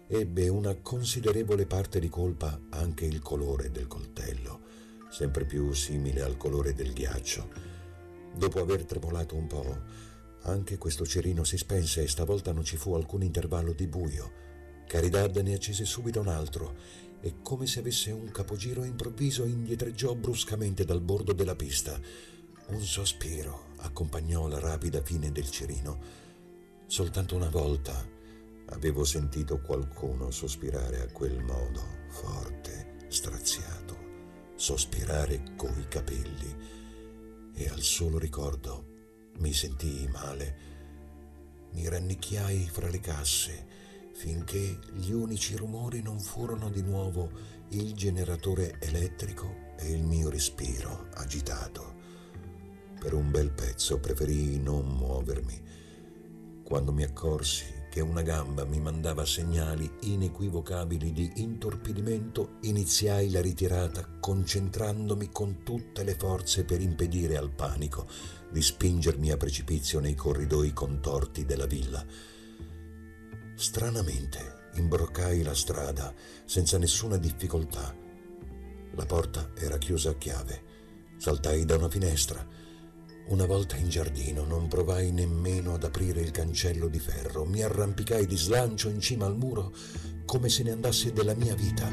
ebbe 0.06 0.48
una 0.48 0.74
considerevole 0.76 1.66
parte 1.66 1.98
di 1.98 2.08
colpa 2.08 2.60
anche 2.70 3.04
il 3.04 3.20
colore 3.20 3.70
del 3.70 3.86
coltello 3.86 4.70
sempre 5.10 5.44
più 5.44 5.72
simile 5.72 6.22
al 6.22 6.36
colore 6.36 6.72
del 6.72 6.92
ghiaccio. 6.92 7.48
Dopo 8.34 8.60
aver 8.60 8.84
tremolato 8.84 9.34
un 9.34 9.46
po', 9.48 9.78
anche 10.42 10.78
questo 10.78 11.04
cerino 11.04 11.44
si 11.44 11.58
spense 11.58 12.02
e 12.02 12.08
stavolta 12.08 12.52
non 12.52 12.64
ci 12.64 12.76
fu 12.76 12.94
alcun 12.94 13.22
intervallo 13.22 13.72
di 13.72 13.86
buio. 13.88 14.48
Caridad 14.86 15.36
ne 15.38 15.54
accese 15.54 15.84
subito 15.84 16.20
un 16.20 16.28
altro 16.28 16.74
e 17.20 17.36
come 17.42 17.66
se 17.66 17.80
avesse 17.80 18.10
un 18.10 18.30
capogiro 18.30 18.84
improvviso 18.84 19.44
indietreggiò 19.44 20.14
bruscamente 20.14 20.84
dal 20.84 21.00
bordo 21.00 21.32
della 21.32 21.56
pista. 21.56 22.00
Un 22.68 22.80
sospiro 22.82 23.68
accompagnò 23.76 24.48
la 24.48 24.58
rapida 24.58 25.02
fine 25.02 25.32
del 25.32 25.50
cerino. 25.50 25.98
Soltanto 26.86 27.36
una 27.36 27.50
volta 27.50 28.06
avevo 28.66 29.04
sentito 29.04 29.60
qualcuno 29.60 30.30
sospirare 30.30 31.00
a 31.00 31.12
quel 31.12 31.42
modo, 31.42 31.82
forte, 32.08 33.06
straziato 33.08 34.00
sospirare 34.60 35.54
coi 35.56 35.88
capelli 35.88 36.54
e 37.54 37.68
al 37.70 37.80
solo 37.80 38.18
ricordo 38.18 38.84
mi 39.38 39.54
sentii 39.54 40.06
male. 40.08 40.58
Mi 41.72 41.88
rannicchiai 41.88 42.68
fra 42.68 42.90
le 42.90 43.00
casse 43.00 43.66
finché 44.20 44.78
gli 44.92 45.12
unici 45.12 45.56
rumori 45.56 46.02
non 46.02 46.20
furono 46.20 46.68
di 46.68 46.82
nuovo 46.82 47.30
il 47.68 47.94
generatore 47.94 48.76
elettrico 48.78 49.72
e 49.78 49.90
il 49.90 50.02
mio 50.02 50.28
respiro 50.28 51.06
agitato. 51.14 51.94
Per 53.00 53.14
un 53.14 53.30
bel 53.30 53.50
pezzo 53.50 53.98
preferii 53.98 54.60
non 54.60 54.86
muovermi. 54.86 55.62
Quando 56.62 56.92
mi 56.92 57.02
accorsi 57.02 57.64
che 57.88 58.02
una 58.02 58.20
gamba 58.20 58.66
mi 58.66 58.78
mandava 58.78 59.24
segnali 59.24 59.90
inequivocabili 60.00 61.12
di 61.12 61.32
intorpidimento, 61.36 62.58
iniziai 62.60 63.30
la 63.30 63.40
ritirata 63.40 64.06
concentrandomi 64.20 65.30
con 65.30 65.62
tutte 65.62 66.04
le 66.04 66.14
forze 66.14 66.64
per 66.64 66.82
impedire 66.82 67.38
al 67.38 67.50
panico 67.50 68.06
di 68.50 68.60
spingermi 68.60 69.30
a 69.30 69.38
precipizio 69.38 69.98
nei 69.98 70.14
corridoi 70.14 70.74
contorti 70.74 71.46
della 71.46 71.66
villa. 71.66 72.38
Stranamente 73.60 74.70
imbroccai 74.76 75.42
la 75.42 75.54
strada 75.54 76.14
senza 76.46 76.78
nessuna 76.78 77.18
difficoltà. 77.18 77.94
La 78.92 79.04
porta 79.04 79.50
era 79.54 79.76
chiusa 79.76 80.08
a 80.08 80.14
chiave. 80.14 80.62
Saltai 81.18 81.66
da 81.66 81.76
una 81.76 81.90
finestra 81.90 82.42
una 83.26 83.44
volta 83.44 83.76
in 83.76 83.90
giardino 83.90 84.44
non 84.44 84.66
provai 84.66 85.12
nemmeno 85.12 85.74
ad 85.74 85.84
aprire 85.84 86.22
il 86.22 86.30
cancello 86.30 86.88
di 86.88 86.98
ferro, 86.98 87.44
mi 87.44 87.62
arrampicai 87.62 88.24
di 88.26 88.36
slancio 88.36 88.88
in 88.88 88.98
cima 88.98 89.26
al 89.26 89.36
muro 89.36 89.72
come 90.24 90.48
se 90.48 90.62
ne 90.62 90.70
andasse 90.72 91.12
della 91.12 91.34
mia 91.34 91.54
vita. 91.54 91.92